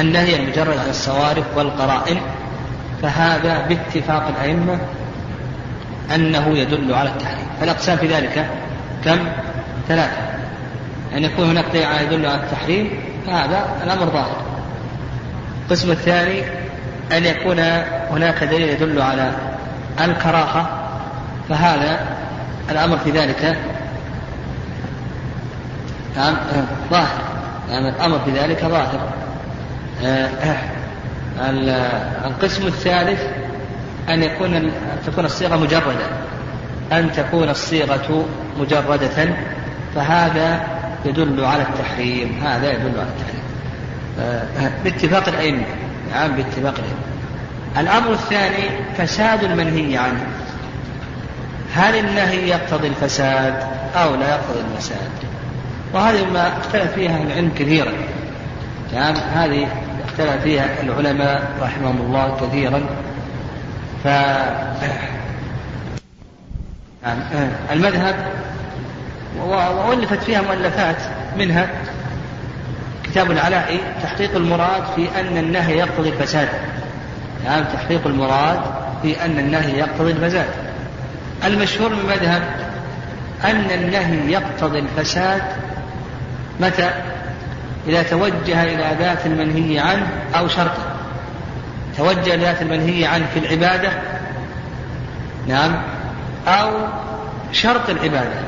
النهي 0.00 0.36
المجرد 0.36 0.78
عن 0.78 0.88
الصوارف 0.88 1.44
والقرائن 1.56 2.20
فهذا 3.02 3.66
باتفاق 3.68 4.28
الأئمة 4.28 4.78
أنه 6.14 6.58
يدل 6.58 6.94
على 6.94 7.08
التحريم. 7.08 7.46
فالأقسام 7.60 7.96
في 7.96 8.06
ذلك 8.06 8.46
كم؟ 9.04 9.18
ثلاثة. 9.88 10.16
أن 11.16 11.24
يكون 11.24 11.50
هناك 11.50 11.64
دليل 11.72 12.02
يدل 12.02 12.26
على 12.26 12.40
التحريم 12.40 12.90
فهذا 13.26 13.64
الأمر 13.84 14.06
ظاهر. 14.06 14.42
القسم 15.64 15.90
الثاني 15.90 16.42
أن 17.12 17.24
يكون 17.24 17.58
هناك 18.10 18.44
دليل 18.44 18.68
يدل 18.68 19.02
على 19.02 19.32
الكراهة 20.00 20.68
فهذا 21.48 22.06
الأمر 22.70 22.98
في 22.98 23.10
ذلك 23.10 23.56
نعم 26.16 26.36
ظاهر. 26.90 27.20
نعم 27.70 27.86
الأمر 27.86 28.18
بذلك 28.26 28.60
ظاهر. 28.60 29.25
القسم 32.24 32.66
الثالث 32.66 33.22
أن 34.08 34.22
يكون 34.22 34.72
تكون 35.06 35.24
الصيغة 35.24 35.56
مجردة. 35.56 36.06
أن 36.92 37.12
تكون 37.12 37.48
الصيغة 37.48 38.26
مجردة 38.58 39.28
فهذا 39.94 40.60
يدل 41.04 41.44
على 41.44 41.62
التحريم. 41.62 42.40
هذا 42.44 42.72
يدل 42.72 42.92
على 42.98 43.08
التحريم. 43.08 43.42
باتفاق 44.84 45.28
الأئمة. 45.28 45.64
نعم 46.10 46.36
باتفاق 46.36 46.74
الأئمة. 46.78 47.06
الأمر 47.78 48.12
الثاني 48.12 48.68
فساد 48.98 49.44
المنهي 49.44 49.98
عنه. 49.98 50.26
هل 51.74 51.98
النهي 51.98 52.48
يقتضي 52.48 52.88
الفساد 52.88 53.54
أو 53.96 54.14
لا 54.14 54.28
يقتضي 54.30 54.60
الفساد؟ 54.72 55.10
وهذه 55.94 56.24
ما 56.24 56.58
اختلف 56.58 56.92
فيها 56.92 57.22
العلم 57.22 57.50
كثيرا. 57.58 57.92
نعم 58.94 59.14
هذه 59.14 59.68
اختلف 60.18 60.42
فيها 60.42 60.66
العلماء 60.82 61.50
رحمهم 61.62 62.00
الله 62.00 62.36
كثيرا. 62.40 62.82
ف 64.04 64.06
نعم. 67.02 67.18
المذهب 67.72 68.14
وألفت 69.88 70.22
فيها 70.22 70.40
مؤلفات 70.40 70.96
منها 71.38 71.68
كتاب 73.04 73.30
العلاء 73.30 73.80
تحقيق 74.02 74.36
المراد 74.36 74.82
في 74.96 75.20
أن 75.20 75.36
النهي 75.36 75.78
يقتضي 75.78 76.08
الفساد. 76.08 76.48
نعم 77.44 77.64
تحقيق 77.64 78.06
المراد 78.06 78.60
في 79.02 79.24
أن 79.24 79.38
النهي 79.38 79.78
يقتضي 79.78 80.10
الفساد. 80.10 80.48
المشهور 81.44 81.90
من 81.90 82.00
المذهب 82.00 82.42
أن 83.44 83.70
النهي 83.70 84.32
يقتضي 84.32 84.78
الفساد 84.78 85.42
متى؟ 86.60 87.15
إذا 87.88 88.02
توجه 88.02 88.62
إلى 88.62 88.96
ذات 88.98 89.26
المنهي 89.26 89.78
عنه 89.78 90.06
أو 90.34 90.48
شرطه. 90.48 90.82
توجه 91.96 92.34
ذات 92.34 92.62
المنهي 92.62 93.06
عنه 93.06 93.26
في 93.34 93.38
العبادة 93.38 93.90
نعم 95.48 95.82
أو 96.48 96.70
شرط 97.52 97.90
العبادة 97.90 98.40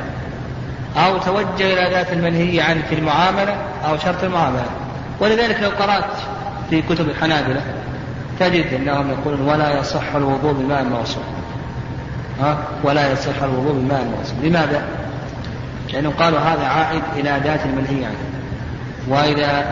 أو 0.97 1.19
توجه 1.19 1.73
إلى 1.73 1.95
ذات 1.95 2.13
المنهي 2.13 2.61
عنه 2.61 2.83
في 2.89 2.95
المعاملة 2.95 3.57
أو 3.89 3.99
شرط 3.99 4.25
المعاملة. 4.25 4.67
ولذلك 5.21 5.61
لو 5.63 5.71
قرأت 5.71 6.11
في 6.71 6.83
كتب 6.83 7.09
الحنابلة 7.09 7.61
تجد 8.41 8.73
أنهم 8.75 9.11
يقولون 9.11 9.49
ولا 9.49 9.79
يصح 9.79 10.15
الوضوء 10.15 10.53
بماء 10.53 10.85
موصول 10.85 11.23
ها؟ 12.41 12.59
ولا 12.83 13.13
يصح 13.13 13.43
الوضوء 13.43 13.73
بماء 13.73 14.05
موصول 14.05 14.37
لماذا؟ 14.43 14.83
لأنهم 15.93 16.13
قالوا 16.13 16.39
هذا 16.39 16.67
عائد 16.67 17.03
إلى 17.17 17.41
ذات 17.45 17.61
المنهي 17.67 18.05
عنه. 18.05 18.28
وإذا 19.09 19.65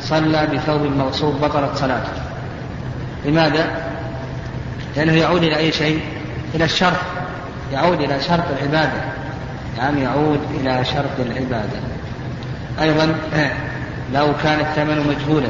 صلى 0.00 0.46
بثوب 0.46 0.82
موصوب 0.82 1.40
بطلت 1.40 1.76
صلاته. 1.76 2.12
لماذا؟ 3.24 3.66
لأنه 4.96 5.12
يعود 5.12 5.42
إلى 5.42 5.56
أي 5.56 5.72
شيء؟ 5.72 6.00
إلى 6.54 6.64
الشرط. 6.64 6.98
يعود 7.72 8.00
إلى 8.00 8.20
شرط 8.20 8.44
العبادة. 8.58 9.00
يعني 9.78 10.02
يعود 10.02 10.40
إلى 10.60 10.84
شرط 10.84 11.20
العبادة. 11.26 11.78
أيضا 12.80 13.14
لو 14.14 14.32
كان 14.42 14.60
الثمن 14.60 15.06
مجهولا 15.08 15.48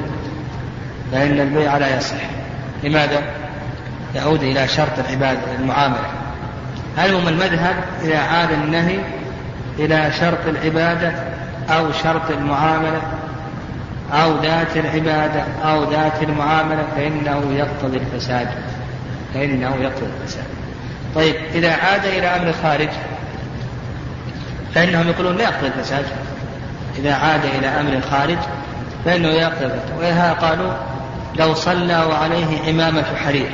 فإن 1.12 1.40
البيع 1.40 1.76
لا 1.76 1.96
يصح. 1.96 2.22
لماذا؟ 2.84 3.22
يعود 4.14 4.42
إلى 4.42 4.68
شرط 4.68 4.98
العبادة 4.98 5.54
المعاملة. 5.58 6.10
هل 6.96 7.14
هم 7.14 7.28
المذهب 7.28 7.74
إذا 8.02 8.18
عاد 8.18 8.52
النهي 8.52 8.98
إلى 9.78 10.12
شرط 10.20 10.46
العبادة؟ 10.46 11.12
أو 11.70 11.92
شرط 11.92 12.30
المعاملة 12.30 13.02
أو 14.12 14.42
ذات 14.42 14.76
العبادة 14.76 15.44
أو 15.64 15.90
ذات 15.90 16.22
المعاملة 16.22 16.84
فإنه 16.96 17.52
يقتضي 17.52 17.96
الفساد 17.96 18.48
فإنه 19.34 19.76
يقتضي 19.80 20.06
الفساد. 20.20 20.44
طيب 21.14 21.34
إذا 21.54 21.72
عاد 21.72 22.04
إلى 22.04 22.26
أمر 22.26 22.52
خارج 22.62 22.88
فإنهم 24.74 25.08
يقولون 25.08 25.36
لا 25.36 25.44
يقتضي 25.44 25.66
الفساد. 25.66 26.04
إذا 26.98 27.14
عاد 27.14 27.44
إلى 27.44 27.66
أمر 27.66 28.00
خارج 28.10 28.38
فإنه 29.04 29.28
يقتضي 29.28 29.78
ولهذا 29.98 30.32
قالوا 30.32 30.72
لو 31.38 31.54
صلى 31.54 31.96
وعليه 31.96 32.68
عمامة 32.68 33.04
حرير 33.24 33.50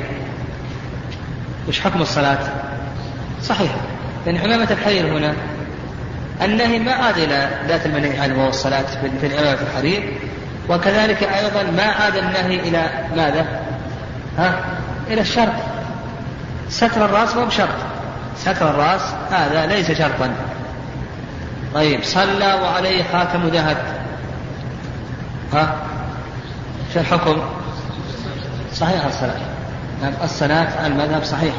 وش 1.67 1.79
حكم 1.79 2.01
الصلاة؟ 2.01 2.39
صحيح. 3.43 3.71
لأن 4.25 4.37
عمامة 4.37 4.67
الحرير 4.71 5.17
هنا 5.17 5.33
النهي 6.41 6.79
ما 6.79 6.91
عاد 6.91 7.17
إلى 7.17 7.49
ذات 7.67 7.85
المنهي 7.85 8.19
عنه 8.19 8.39
وهو 8.39 8.49
الصلاة 8.49 8.85
في 9.21 9.27
العمامة 9.27 9.61
الحرير. 9.61 10.13
وكذلك 10.69 11.23
أيضا 11.23 11.63
ما 11.63 11.83
عاد 11.83 12.15
النهي 12.15 12.59
إلى 12.59 12.89
ماذا؟ 13.15 13.45
ها؟ 14.37 14.59
إلى 15.07 15.21
الشرط. 15.21 15.53
ستر 16.69 17.05
الرأس 17.05 17.35
هو 17.35 17.45
بشرط. 17.45 17.75
ستر 18.37 18.69
الرأس 18.69 19.01
هذا 19.31 19.65
ليس 19.65 19.91
شرطا. 19.91 20.35
طيب 21.73 22.03
صلى 22.03 22.53
وعليه 22.53 23.03
خاتم 23.13 23.47
ذهب 23.47 23.77
ها؟ 25.53 25.75
شو 26.93 26.99
الحكم؟ 26.99 27.41
صحيح 28.73 29.05
الصلاة. 29.05 29.39
نعم 30.01 30.13
الصلاة 30.23 30.87
المذهب 30.87 31.23
صحيح 31.23 31.53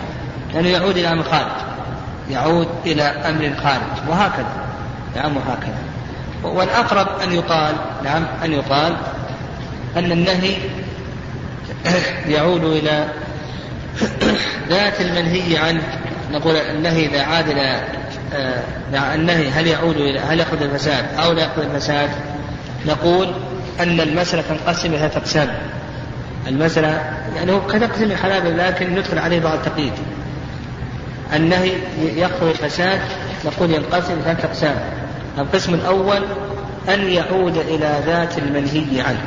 لأنه 0.55 0.69
يعود 0.69 0.97
إلى 0.97 1.13
أمر 1.13 1.23
خارج. 1.23 1.53
يعود 2.31 2.69
إلى 2.87 3.03
أمر 3.03 3.53
خارج 3.63 4.09
وهكذا. 4.09 4.60
نعم 5.17 5.37
وهكذا. 5.37 5.79
والأقرب 6.43 7.21
أن 7.21 7.33
يقال 7.33 7.75
نعم 8.05 8.27
أن 8.45 8.53
يقال 8.53 8.97
أن 9.97 10.13
النهي 10.13 10.57
يعود 12.37 12.65
إلى 12.65 13.09
ذات 14.71 15.01
المنهي 15.01 15.59
عنه 15.59 15.83
نقول 16.33 16.57
النهي 16.57 17.07
إذا 17.07 17.23
عاد 17.23 17.49
إلى 17.49 17.83
آه، 18.35 19.15
النهي 19.15 19.49
هل 19.51 19.67
يعود 19.67 19.97
إلى 19.97 20.19
هل 20.19 20.39
يأخذ 20.39 20.63
الفساد 20.63 21.05
أو 21.19 21.33
لا 21.33 21.43
يأخذ 21.43 21.63
الفساد؟ 21.63 22.11
نقول 22.87 23.33
أن 23.81 24.01
المسألة 24.01 24.43
تنقسم 24.49 24.95
إلى 24.95 25.07
أقسام. 25.07 25.49
المسألة 26.47 26.89
يعني 27.37 27.53
هو 27.53 27.67
كتقسيم 27.67 28.11
الحنابل 28.11 28.59
لكن 28.59 28.95
ندخل 28.95 29.19
عليه 29.19 29.41
بعض 29.41 29.55
التقييد. 29.55 29.93
النهي 31.35 31.73
يقتضي 32.17 32.51
الفساد 32.51 33.01
نقول 33.45 33.71
ينقسم 33.71 34.13
إلى 34.13 34.23
ثلاث 34.23 34.45
أقسام. 34.45 34.77
القسم 35.39 35.75
الأول 35.75 36.23
أن 36.89 37.11
يعود 37.11 37.57
إلى 37.57 38.01
ذات 38.07 38.39
المنهي 38.39 39.01
عنه. 39.01 39.25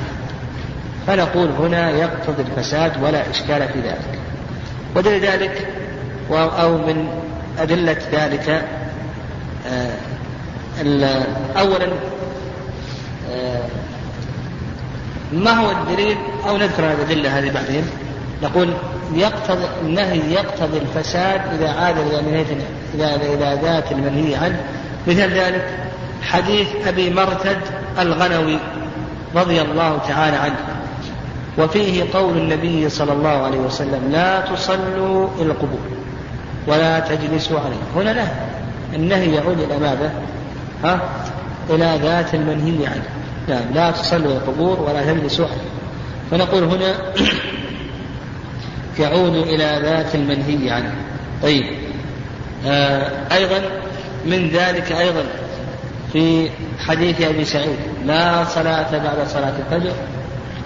فنقول 1.07 1.49
هنا 1.49 1.89
يقتضي 1.89 2.41
الفساد 2.41 3.03
ولا 3.03 3.29
إشكال 3.29 3.67
في 3.67 3.79
ذلك. 3.79 4.19
ودليل 4.95 5.21
ذلك 5.21 5.67
أو 6.31 6.77
من 6.77 7.07
أدلة 7.59 7.97
ذلك 8.11 8.65
آه، 9.67 9.97
أولا 11.57 11.87
آه، 13.31 13.61
ما 15.33 15.51
هو 15.51 15.71
الدليل؟ 15.71 16.17
أو 16.47 16.57
نذكر 16.57 16.91
الأدلة 16.91 17.39
هذه 17.39 17.51
بعدين. 17.51 17.83
نقول 18.43 18.73
يقتضي 19.13 19.65
النهي 19.81 20.33
يقتضي 20.33 20.77
الفساد 20.77 21.41
إذا 21.53 21.69
عاد 21.69 21.95
إلى 21.97 22.19
إلى 23.33 23.59
ذات 23.63 23.91
المنهي 23.91 24.35
عنه. 24.35 24.61
مثل 25.07 25.33
ذلك 25.33 25.82
حديث 26.23 26.67
أبي 26.87 27.09
مرتد 27.09 27.57
الغنوي 27.99 28.59
رضي 29.35 29.61
الله 29.61 29.97
تعالى 30.07 30.37
عنه. 30.37 30.73
وفيه 31.57 32.03
قول 32.13 32.37
النبي 32.37 32.89
صلى 32.89 33.13
الله 33.13 33.29
عليه 33.29 33.57
وسلم 33.57 34.09
لا 34.11 34.41
تصلوا 34.41 35.29
إلى 35.37 35.51
القبور 35.51 35.79
ولا 36.67 36.99
تجلسوا 36.99 37.59
عليه 37.59 37.75
هنا 37.95 38.13
لا 38.13 38.27
النهي 38.95 39.35
يعود 39.35 39.59
إلى 39.59 39.77
ماذا؟ 39.77 40.13
ها؟ 40.83 40.99
إلى 41.69 41.99
ذات 42.03 42.35
المنهي 42.35 42.87
عنه. 42.87 43.03
نعم 43.47 43.73
لا 43.73 43.91
تصلوا 43.91 44.31
إلى 44.31 44.37
القبور 44.37 44.81
ولا 44.81 45.13
تجلسوا 45.13 45.45
عليه 45.45 45.69
فنقول 46.31 46.63
هنا 46.63 46.95
يعود 48.99 49.35
إلى 49.35 49.79
ذات 49.83 50.15
المنهي 50.15 50.69
عنه. 50.69 50.93
طيب 51.43 51.65
آه 52.65 53.11
أيضا 53.31 53.61
من 54.25 54.49
ذلك 54.49 54.91
أيضا 54.91 55.23
في 56.13 56.49
حديث 56.79 57.21
أبي 57.21 57.45
سعيد 57.45 57.77
لا 58.05 58.43
صلاة 58.43 58.91
بعد 58.91 59.27
صلاة 59.27 59.53
الفجر 59.59 59.93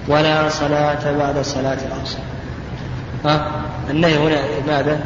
ولا 0.07 0.49
صلاة 0.49 1.17
بعد 1.17 1.41
صلاة 1.41 1.77
العصر. 1.87 2.17
ها؟ 3.25 3.51
النهي 3.89 4.17
هنا 4.17 4.41
ماذا؟ 4.67 4.99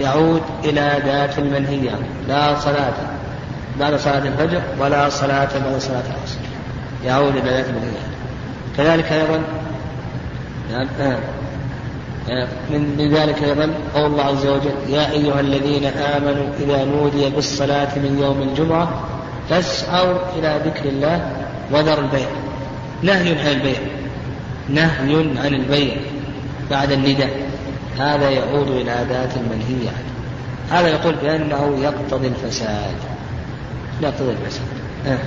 يعود 0.00 0.42
إلى 0.64 1.02
ذات 1.04 1.38
المنهي 1.38 1.88
عنه 1.88 2.06
لا 2.28 2.60
صلاة 2.60 2.92
بعد 3.80 3.96
صلاة 3.96 4.18
الفجر 4.18 4.62
ولا 4.80 5.08
صلاة 5.08 5.48
بعد 5.64 5.78
صلاة 5.78 6.02
العصر. 6.06 6.38
يعود 7.04 7.36
إلى 7.36 7.50
ذات 7.50 7.66
المنهي 7.68 7.88
عنه 7.88 8.14
كذلك 8.76 9.12
أيضا 9.12 9.42
آه، 10.72 11.18
آه، 12.30 12.48
من 12.70 13.14
ذلك 13.14 13.42
أيضا 13.42 13.70
قول 13.94 14.04
الله 14.06 14.22
عز 14.24 14.46
وجل 14.46 14.74
يا 14.88 15.10
أيها 15.10 15.40
الذين 15.40 15.84
آمنوا 15.84 16.46
إذا 16.60 16.84
نودي 16.84 17.30
بالصلاة 17.30 17.98
من 17.98 18.18
يوم 18.22 18.42
الجمعة 18.42 19.13
فاسعوا 19.50 20.18
إلى 20.38 20.60
ذكر 20.64 20.88
الله 20.88 21.32
وذروا 21.70 22.04
البيع. 22.04 22.28
نهي 23.02 23.40
عن 23.40 23.46
البيع. 23.46 23.78
نهي 24.68 25.38
عن 25.38 25.54
البيع 25.54 25.96
بعد 26.70 26.92
النداء. 26.92 27.48
هذا 27.98 28.30
يعود 28.30 28.68
إلى 28.68 29.06
ذات 29.08 29.30
المنهي 29.36 29.88
عنه. 29.88 30.14
هذا 30.70 30.88
يقول 30.88 31.14
بأنه 31.14 31.78
يقتضي 31.82 32.26
الفساد. 32.26 32.94
يقتضي 34.02 34.30
الفساد. 34.30 34.66
آه. 35.06 35.18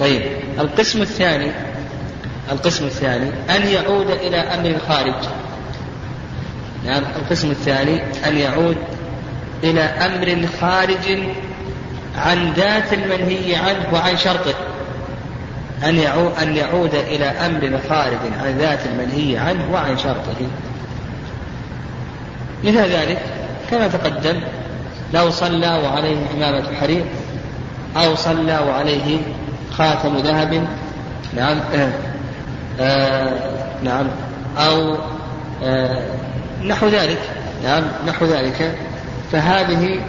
طيب 0.00 0.22
القسم 0.58 1.02
الثاني 1.02 1.50
القسم 2.52 2.84
الثاني 2.84 3.30
أن 3.56 3.66
يعود 3.66 4.10
إلى 4.10 4.36
أمر 4.36 4.78
خارج 4.88 5.14
نعم 6.84 7.02
القسم 7.16 7.50
الثاني 7.50 8.02
أن 8.26 8.38
يعود 8.38 8.76
إلى 9.64 9.80
أمر 9.80 10.48
خارج 10.60 11.18
عن 12.16 12.52
ذات 12.52 12.92
المنهي 12.92 13.56
عنه 13.56 13.86
وعن 13.92 14.16
شرطه. 14.16 14.54
أن 15.84 15.96
يعود, 15.96 16.32
أن 16.42 16.56
يعود 16.56 16.94
إلى 16.94 17.24
أمر 17.24 17.80
خارج 17.88 18.18
عن 18.42 18.58
ذات 18.58 18.80
المنهي 18.86 19.38
عنه 19.38 19.72
وعن 19.72 19.98
شرطه. 19.98 20.48
مثل 22.64 22.90
ذلك 22.90 23.18
كما 23.70 23.88
تقدم 23.88 24.40
لو 25.14 25.30
صلى 25.30 25.80
وعليه 25.84 26.16
عمامة 26.34 26.74
حرير 26.80 27.04
أو 27.96 28.14
صلى 28.14 28.58
وعليه 28.58 29.18
خاتم 29.72 30.16
ذهب 30.16 30.68
نعم 31.36 31.58
آه 31.74 31.92
آه 32.80 33.32
نعم 33.82 34.06
أو 34.58 34.96
آه 35.64 36.02
نحو 36.64 36.88
ذلك 36.88 37.18
نعم 37.64 37.82
نحو 38.06 38.26
ذلك 38.26 38.74
فهذه 39.32 40.00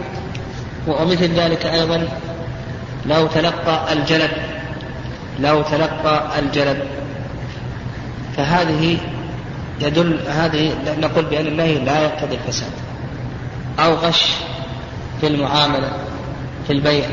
ومثل 0.86 1.34
ذلك 1.34 1.66
أيضا 1.66 2.08
لو 3.06 3.26
تلقى 3.26 3.92
الجلب 3.92 4.30
لو 5.40 5.62
تلقى 5.62 6.38
الجلب 6.38 6.82
فهذه 8.36 8.98
يدل 9.80 10.20
هذه 10.28 10.72
نقول 10.98 11.24
بأن 11.24 11.46
النهي 11.46 11.78
لا 11.78 12.02
يقتضي 12.02 12.34
الفساد. 12.34 12.70
أو 13.78 13.94
غش 13.94 14.32
في 15.20 15.26
المعاملة 15.26 15.90
في 16.66 16.72
البيع. 16.72 17.06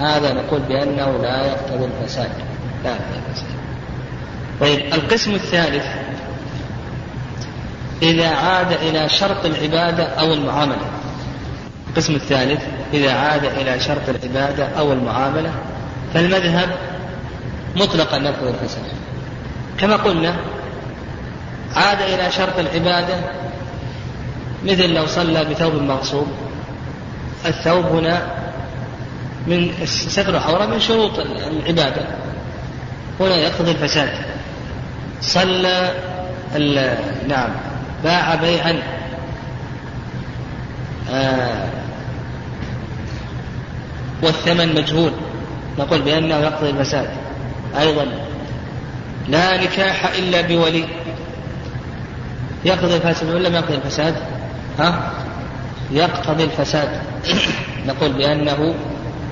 هذا 0.00 0.32
نقول 0.32 0.60
بأنه 0.60 1.18
لا 1.22 1.46
يقتضي 1.46 1.84
الفساد 1.84 2.30
لا 2.84 2.90
يقتضي 2.90 3.18
الفساد. 3.28 3.54
طيب 4.60 4.94
القسم 4.94 5.34
الثالث 5.34 5.84
إذا 8.02 8.28
عاد 8.28 8.72
إلى 8.72 9.08
شرط 9.08 9.44
العبادة 9.44 10.04
أو 10.04 10.32
المعاملة. 10.32 10.93
القسم 11.94 12.14
الثالث 12.14 12.62
إذا 12.94 13.12
عاد 13.12 13.44
إلى 13.44 13.80
شرط 13.80 14.08
العبادة 14.08 14.66
أو 14.78 14.92
المعاملة 14.92 15.52
فالمذهب 16.14 16.68
مطلقا 17.76 18.18
نفذ 18.18 18.46
الفساد 18.46 18.82
كما 19.78 19.96
قلنا 19.96 20.36
عاد 21.76 22.00
إلى 22.00 22.30
شرط 22.30 22.58
العبادة 22.58 23.14
مثل 24.64 24.94
لو 24.94 25.06
صلى 25.06 25.44
بثوب 25.44 25.74
مغصوب 25.74 26.26
الثوب 27.46 27.86
هنا 27.86 28.22
من 29.46 29.72
ستر 29.84 30.28
العورة 30.28 30.66
من 30.66 30.80
شروط 30.80 31.18
العبادة. 31.18 32.06
هنا 33.20 33.36
يقتضي 33.36 33.70
الفساد. 33.70 34.10
صلى 35.20 35.90
نعم 37.28 37.50
باع 38.04 38.34
بيعا. 38.34 38.82
آه 41.10 41.68
والثمن 44.22 44.74
مجهول. 44.74 45.12
نقول 45.78 46.02
بأنه 46.02 46.36
يقتضي 46.36 46.70
الفساد 46.70 47.08
أيضا 47.78 48.06
لا 49.28 49.62
نكاح 49.62 50.12
إلا 50.18 50.40
بولي. 50.40 50.84
يقتضي 52.64 52.96
الفساد 52.96 53.34
ولا 53.34 53.48
ما 53.48 53.58
يقتضي 53.58 53.74
الفساد؟ 53.74 54.14
ها؟ 54.78 55.10
يقتضي 55.90 56.44
الفساد. 56.44 56.88
نقول 57.88 58.12
بأنه 58.12 58.74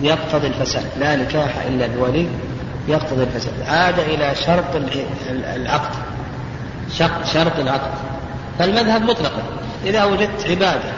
يقتضي 0.03 0.47
الفساد. 0.47 0.85
لا 1.01 1.17
نكاح 1.17 1.53
إلا 1.69 1.87
بولي. 1.87 2.29
يقتضي 2.89 3.23
الفساد. 3.23 3.55
عاد 3.69 3.99
إلى 3.99 4.35
شرط 4.47 4.77
العقد. 5.31 5.95
شرط 7.33 7.59
العقد. 7.59 7.91
فالمذهب 8.59 9.03
مطلقا. 9.03 9.43
إذا 9.87 10.05
وجدت 10.05 10.47
عبادة 10.51 10.93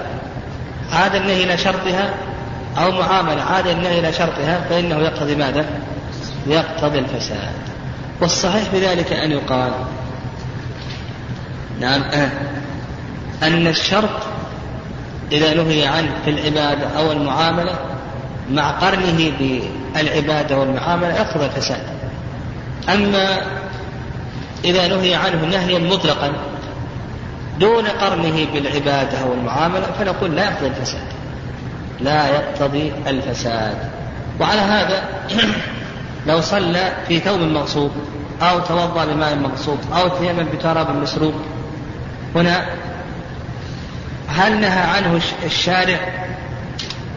عاد 0.92 1.14
النهي 1.14 1.44
إلى 1.44 1.58
شرطها 1.58 2.14
أو 2.78 2.90
معاملة 2.90 3.42
عاد 3.42 3.66
النهي 3.66 3.98
إلى 3.98 4.12
شرطها 4.12 4.60
فإنه 4.68 4.98
يقتضي 4.98 5.34
ماذا؟ 5.34 5.66
يقتضي 6.46 6.98
الفساد. 6.98 7.54
والصحيح 8.20 8.68
بذلك 8.72 9.12
أن 9.12 9.30
يقال 9.30 9.72
نعم 11.80 12.02
آه 12.02 12.30
أن 13.42 13.66
الشرط 13.66 14.22
إذا 15.32 15.54
نهي 15.54 15.86
عنه 15.86 16.10
في 16.24 16.30
العبادة 16.30 16.86
أو 16.86 17.12
المعاملة 17.12 17.78
مع 18.50 18.70
قرنه 18.70 19.32
بالعبادة 19.38 20.58
والمعاملة 20.58 21.14
يقتضي 21.14 21.46
الفساد. 21.46 21.82
أما 22.88 23.42
إذا 24.64 24.88
نهي 24.88 25.14
عنه 25.14 25.44
نهيا 25.44 25.78
مطلقا 25.78 26.32
دون 27.60 27.86
قرنه 27.86 28.46
بالعبادة 28.52 29.18
أو 29.18 29.32
المعاملة 29.32 29.86
فنقول 29.98 30.36
لا 30.36 30.44
يقتضي 30.44 30.66
الفساد. 30.66 31.13
لا 32.00 32.28
يقتضي 32.28 32.92
الفساد. 33.06 33.76
وعلى 34.40 34.60
هذا 34.60 35.02
لو 36.28 36.40
صلى 36.40 36.92
في 37.08 37.20
ثوب 37.20 37.40
مغصوب 37.40 37.90
أو 38.42 38.58
توضأ 38.60 39.04
بماء 39.04 39.36
مغصوب 39.36 39.78
أو 39.92 40.08
تيمم 40.08 40.46
بتراب 40.54 40.96
مسروق 40.96 41.34
هنا 42.34 42.66
هل 44.28 44.60
نهى 44.60 44.80
عنه 44.80 45.20
الشارع 45.44 45.98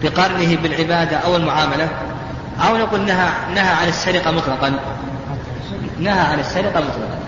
بقرنه 0.03 0.55
بالعبادة 0.55 1.17
أو 1.17 1.35
المعاملة؟ 1.35 1.89
أو 2.67 2.77
نقول 2.77 3.01
نهى 3.01 3.29
نهى 3.55 3.73
عن 3.73 3.87
السرقة 3.87 4.31
مطلقا؟ 4.31 4.79
نهى 5.99 6.19
عن 6.19 6.39
السرقة 6.39 6.79
مطلقا. 6.79 7.19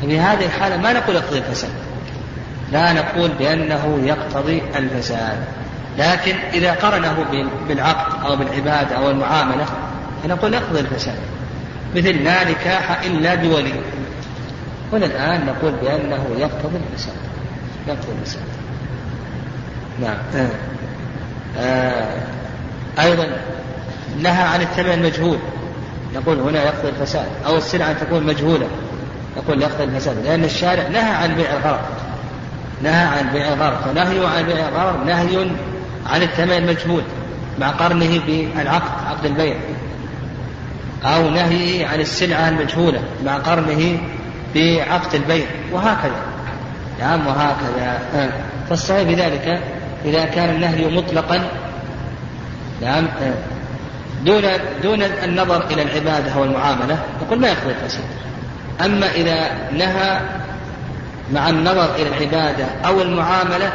في 0.00 0.20
هذه 0.20 0.44
الحالة 0.44 0.76
ما 0.76 0.92
نقول 0.92 1.16
يقتضي 1.16 1.38
الفساد 1.38 1.70
لا 2.72 2.92
نقول 2.92 3.30
بأنه 3.30 4.00
يقتضي 4.04 4.62
الفساد. 4.76 5.44
لكن 5.98 6.36
إذا 6.52 6.72
قرنه 6.72 7.26
بالعقد 7.68 8.24
أو 8.26 8.36
بالعبادة 8.36 8.96
أو 8.96 9.10
المعاملة 9.10 9.66
فنقول 10.22 10.54
يقتضي 10.54 10.80
الفساد. 10.80 11.18
مثل 11.96 12.24
لا 12.24 12.50
نكاح 12.50 13.02
إلا 13.04 13.34
بولي. 13.34 13.72
هنا 14.92 15.06
الآن 15.06 15.46
نقول 15.46 15.72
بأنه 15.72 16.26
يقتضي 16.38 16.76
الفساد. 16.92 17.14
يقتضي 17.88 18.12
الفساد. 18.20 18.42
نعم. 20.00 20.16
آه. 20.36 20.48
آه. 21.58 22.20
أيضا 22.98 23.26
نهى 24.22 24.42
عن 24.42 24.60
الثمن 24.60 24.92
المجهول. 24.92 25.38
نقول 26.14 26.40
هنا 26.40 26.62
يقتضي 26.62 26.88
الفساد. 26.88 27.28
أو 27.46 27.56
السلعة 27.56 27.90
أن 27.90 27.96
تكون 28.00 28.22
مجهولة. 28.22 28.68
نقول 29.36 29.62
يقتضي 29.62 29.84
الفساد. 29.84 30.16
لأن 30.24 30.44
الشارع 30.44 30.88
نهى 30.88 31.14
عن 31.14 31.34
بيع 31.34 31.56
الغرض 31.56 31.80
نهى 32.82 33.04
عن 33.04 33.32
بيع 33.32 33.52
الغرض 33.52 33.76
فنهي 33.84 34.26
عن 34.26 34.44
بيع 34.46 34.68
الغرض 34.68 35.06
نهي 35.06 35.50
عن 36.10 36.22
الثمن 36.22 36.52
المجهول 36.52 37.02
مع 37.58 37.70
قرنه 37.70 38.20
بالعقد 38.26 39.06
عقد 39.06 39.24
البيع. 39.24 39.56
أو 41.04 41.30
نهي 41.30 41.84
عن 41.84 42.00
السلعة 42.00 42.48
المجهولة 42.48 43.00
مع 43.24 43.36
قرنه 43.36 43.98
بعقد 44.54 45.14
البيع. 45.14 45.46
وهكذا. 45.72 46.20
نعم 47.00 47.26
وهكذا. 47.26 48.00
آه. 48.14 48.30
فالصحيح 48.68 49.02
بذلك 49.02 49.60
إذا 50.04 50.24
كان 50.24 50.54
النهي 50.54 50.96
مطلقا. 50.96 51.50
نعم 52.82 53.04
آه. 53.04 53.34
دون 54.24 54.42
دون 54.82 55.02
النظر 55.02 55.64
إلى 55.70 55.82
العبادة 55.82 56.36
والمعاملة 56.36 56.98
نقول 57.22 57.40
ما 57.40 57.48
يقضي 57.48 57.70
الفساد. 57.70 58.04
أما 58.84 59.06
إذا 59.10 59.50
نهى 59.72 60.20
مع 61.32 61.48
النظر 61.48 61.94
إلى 61.94 62.08
العبادة 62.08 62.64
أو 62.86 63.02
المعاملة 63.02 63.72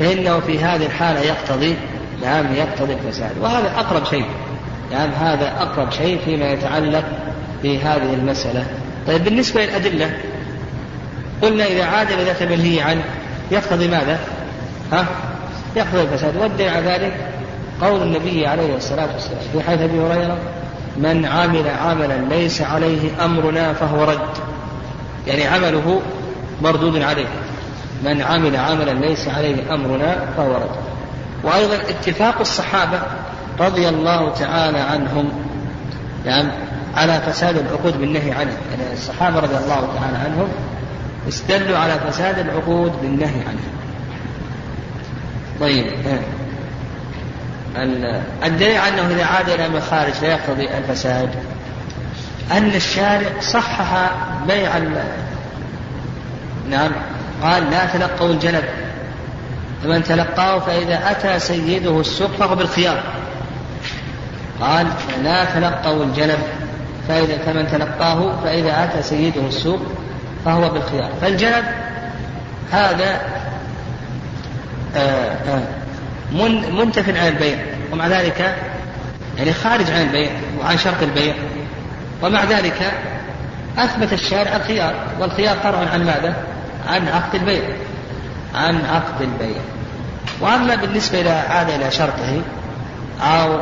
فإنه 0.00 0.40
في 0.40 0.58
هذه 0.58 0.86
الحالة 0.86 1.20
يقتضي 1.20 1.76
نعم 2.22 2.54
يقتضي 2.54 2.92
الفساد. 2.92 3.30
وهذا 3.40 3.72
أقرب 3.76 4.04
شيء 4.04 4.24
نعم 4.92 5.10
هذا 5.10 5.52
أقرب 5.60 5.92
شيء 5.92 6.18
فيما 6.24 6.52
يتعلق 6.52 7.04
بهذه 7.62 8.14
المسألة. 8.14 8.66
طيب 9.06 9.24
بالنسبة 9.24 9.64
للأدلة 9.64 10.10
قلنا 11.42 11.64
إذا 11.64 11.84
عاد 11.84 12.10
إلى 12.10 12.24
ذات 12.24 12.42
منهي 12.42 12.80
عنه 12.80 13.02
يقتضي 13.50 13.88
ماذا؟ 13.88 14.18
ها؟ 14.92 15.06
يقتضي 15.76 16.02
الفساد. 16.02 16.36
والدليل 16.36 16.68
على 16.68 16.86
ذلك 16.86 17.12
قول 17.82 18.02
النبي 18.02 18.46
عليه 18.46 18.76
الصلاة 18.76 19.08
والسلام 19.12 19.40
في 19.52 19.62
حديث 19.62 19.80
أبي 19.80 20.00
هريرة 20.00 20.38
من 20.96 21.26
عمل 21.26 21.68
عملا 21.68 22.34
ليس 22.34 22.62
عليه 22.62 23.24
أمرنا 23.24 23.72
فهو 23.72 24.04
رد. 24.04 24.38
يعني 25.26 25.46
عمله 25.46 26.00
مردود 26.62 27.02
عليه. 27.02 27.26
من 28.04 28.22
عمل 28.22 28.56
عملا 28.56 28.90
ليس 28.90 29.28
عليه 29.28 29.74
أمرنا 29.74 30.26
فهو 30.36 30.54
رد. 30.54 30.76
وأيضا 31.42 31.74
اتفاق 31.74 32.40
الصحابة 32.40 33.00
رضي 33.60 33.88
الله 33.88 34.34
تعالى 34.34 34.78
عنهم 34.78 35.32
نعم 36.26 36.50
على 36.96 37.20
فساد 37.20 37.56
العقود 37.56 38.00
بالنهي 38.00 38.32
عنه. 38.32 38.52
يعني 38.70 38.92
الصحابة 38.92 39.40
رضي 39.40 39.56
الله 39.56 39.88
تعالى 40.00 40.18
عنهم 40.18 40.48
استدلوا 41.28 41.78
على 41.78 41.92
فساد 42.08 42.38
العقود 42.38 42.92
بالنهي 43.02 43.40
عنه. 43.48 43.60
طيب 45.60 45.86
الدليل 48.44 48.76
عنه 48.76 49.06
إذا 49.06 49.24
عاد 49.24 49.48
إلى 49.48 49.68
مخارج 49.68 50.12
لا 50.22 50.28
يقتضي 50.28 50.68
الفساد. 50.78 51.30
أن 52.52 52.68
الشارع 52.74 53.40
صحح 53.40 54.10
بيع 54.46 54.78
نعم 56.70 56.92
قال 57.42 57.70
لا 57.70 57.86
تلقوا 57.86 58.28
الجلب 58.28 58.64
فمن 59.84 60.04
تلقاه 60.04 60.58
فإذا 60.58 61.10
أتى 61.10 61.38
سيده 61.38 62.00
السوق 62.00 62.30
فهو 62.30 62.54
بالخيار. 62.54 63.02
قال 64.60 64.86
لا 65.24 65.44
تلقوا 65.44 66.04
الجلب 66.04 66.38
فإذا 67.08 67.38
فمن 67.38 67.68
تلقاه 67.68 68.36
فإذا 68.44 68.84
أتى 68.84 69.02
سيده 69.02 69.46
السوق 69.46 69.80
فهو 70.44 70.68
بالخيار. 70.68 71.10
فالجلب 71.20 71.64
هذا 72.72 73.20
آه، 74.96 75.36
آه، 75.48 75.62
منتف 76.72 77.08
عن 77.08 77.28
البيع. 77.28 77.58
ومع 77.92 78.06
ذلك 78.06 78.54
يعني 79.38 79.52
خارج 79.52 79.90
عن 79.90 80.02
البيع 80.02 80.30
وعن 80.60 80.78
شرط 80.78 81.02
البيع. 81.02 81.34
ومع 82.22 82.44
ذلك 82.44 82.92
أثبت 83.78 84.12
الشارع 84.12 84.56
الخيار. 84.56 84.94
والخيار 85.20 85.56
فرع 85.56 85.78
عن 85.92 86.04
ماذا؟ 86.04 86.49
عن 86.88 87.08
عقد 87.08 87.34
البيع. 87.34 87.62
عن 88.54 88.84
عقد 88.84 89.22
البيع. 89.22 89.60
وأما 90.40 90.74
بالنسبة 90.74 91.20
إلى 91.20 91.30
عاد 91.30 91.70
إلى 91.70 91.90
شرطه 91.90 92.42
أو 93.20 93.60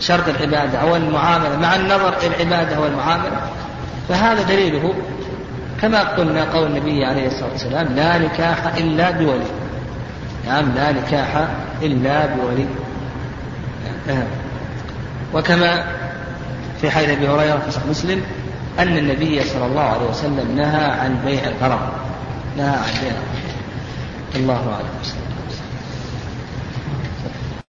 شرط 0.00 0.28
العبادة 0.28 0.78
أو 0.78 0.96
المعاملة 0.96 1.56
مع 1.56 1.76
النظر 1.76 2.14
إلى 2.18 2.26
العبادة 2.26 2.80
والمعاملة 2.80 3.40
فهذا 4.08 4.42
دليله 4.42 4.94
كما 5.82 6.02
قلنا 6.02 6.44
قول 6.44 6.66
النبي 6.66 7.04
عليه 7.04 7.26
الصلاة 7.26 7.52
والسلام 7.52 7.86
لا 7.96 8.18
نكاح 8.18 8.76
إلا 8.76 9.10
بولي. 9.10 9.50
نعم 10.46 10.72
لا 10.74 10.92
نكاح 10.92 11.48
إلا 11.82 12.26
بولي. 12.26 12.66
نعم. 14.06 14.26
وكما 15.34 15.84
في 16.80 16.90
حديث 16.90 17.10
أبي 17.10 17.28
هريرة 17.28 17.58
في 17.58 17.70
صحيح 17.70 17.86
مسلم 17.86 18.22
أن 18.78 18.96
النبي 18.98 19.44
صلى 19.44 19.66
الله 19.66 19.80
عليه 19.82 20.06
وسلم 20.08 20.56
نهى 20.56 20.84
عن 20.84 21.18
بيع 21.24 21.42
الغرض 21.44 21.80
نهى 22.56 22.66
عن 22.76 22.92
بيع 23.02 23.12
الله 24.36 24.72
أعلم. 24.72 25.27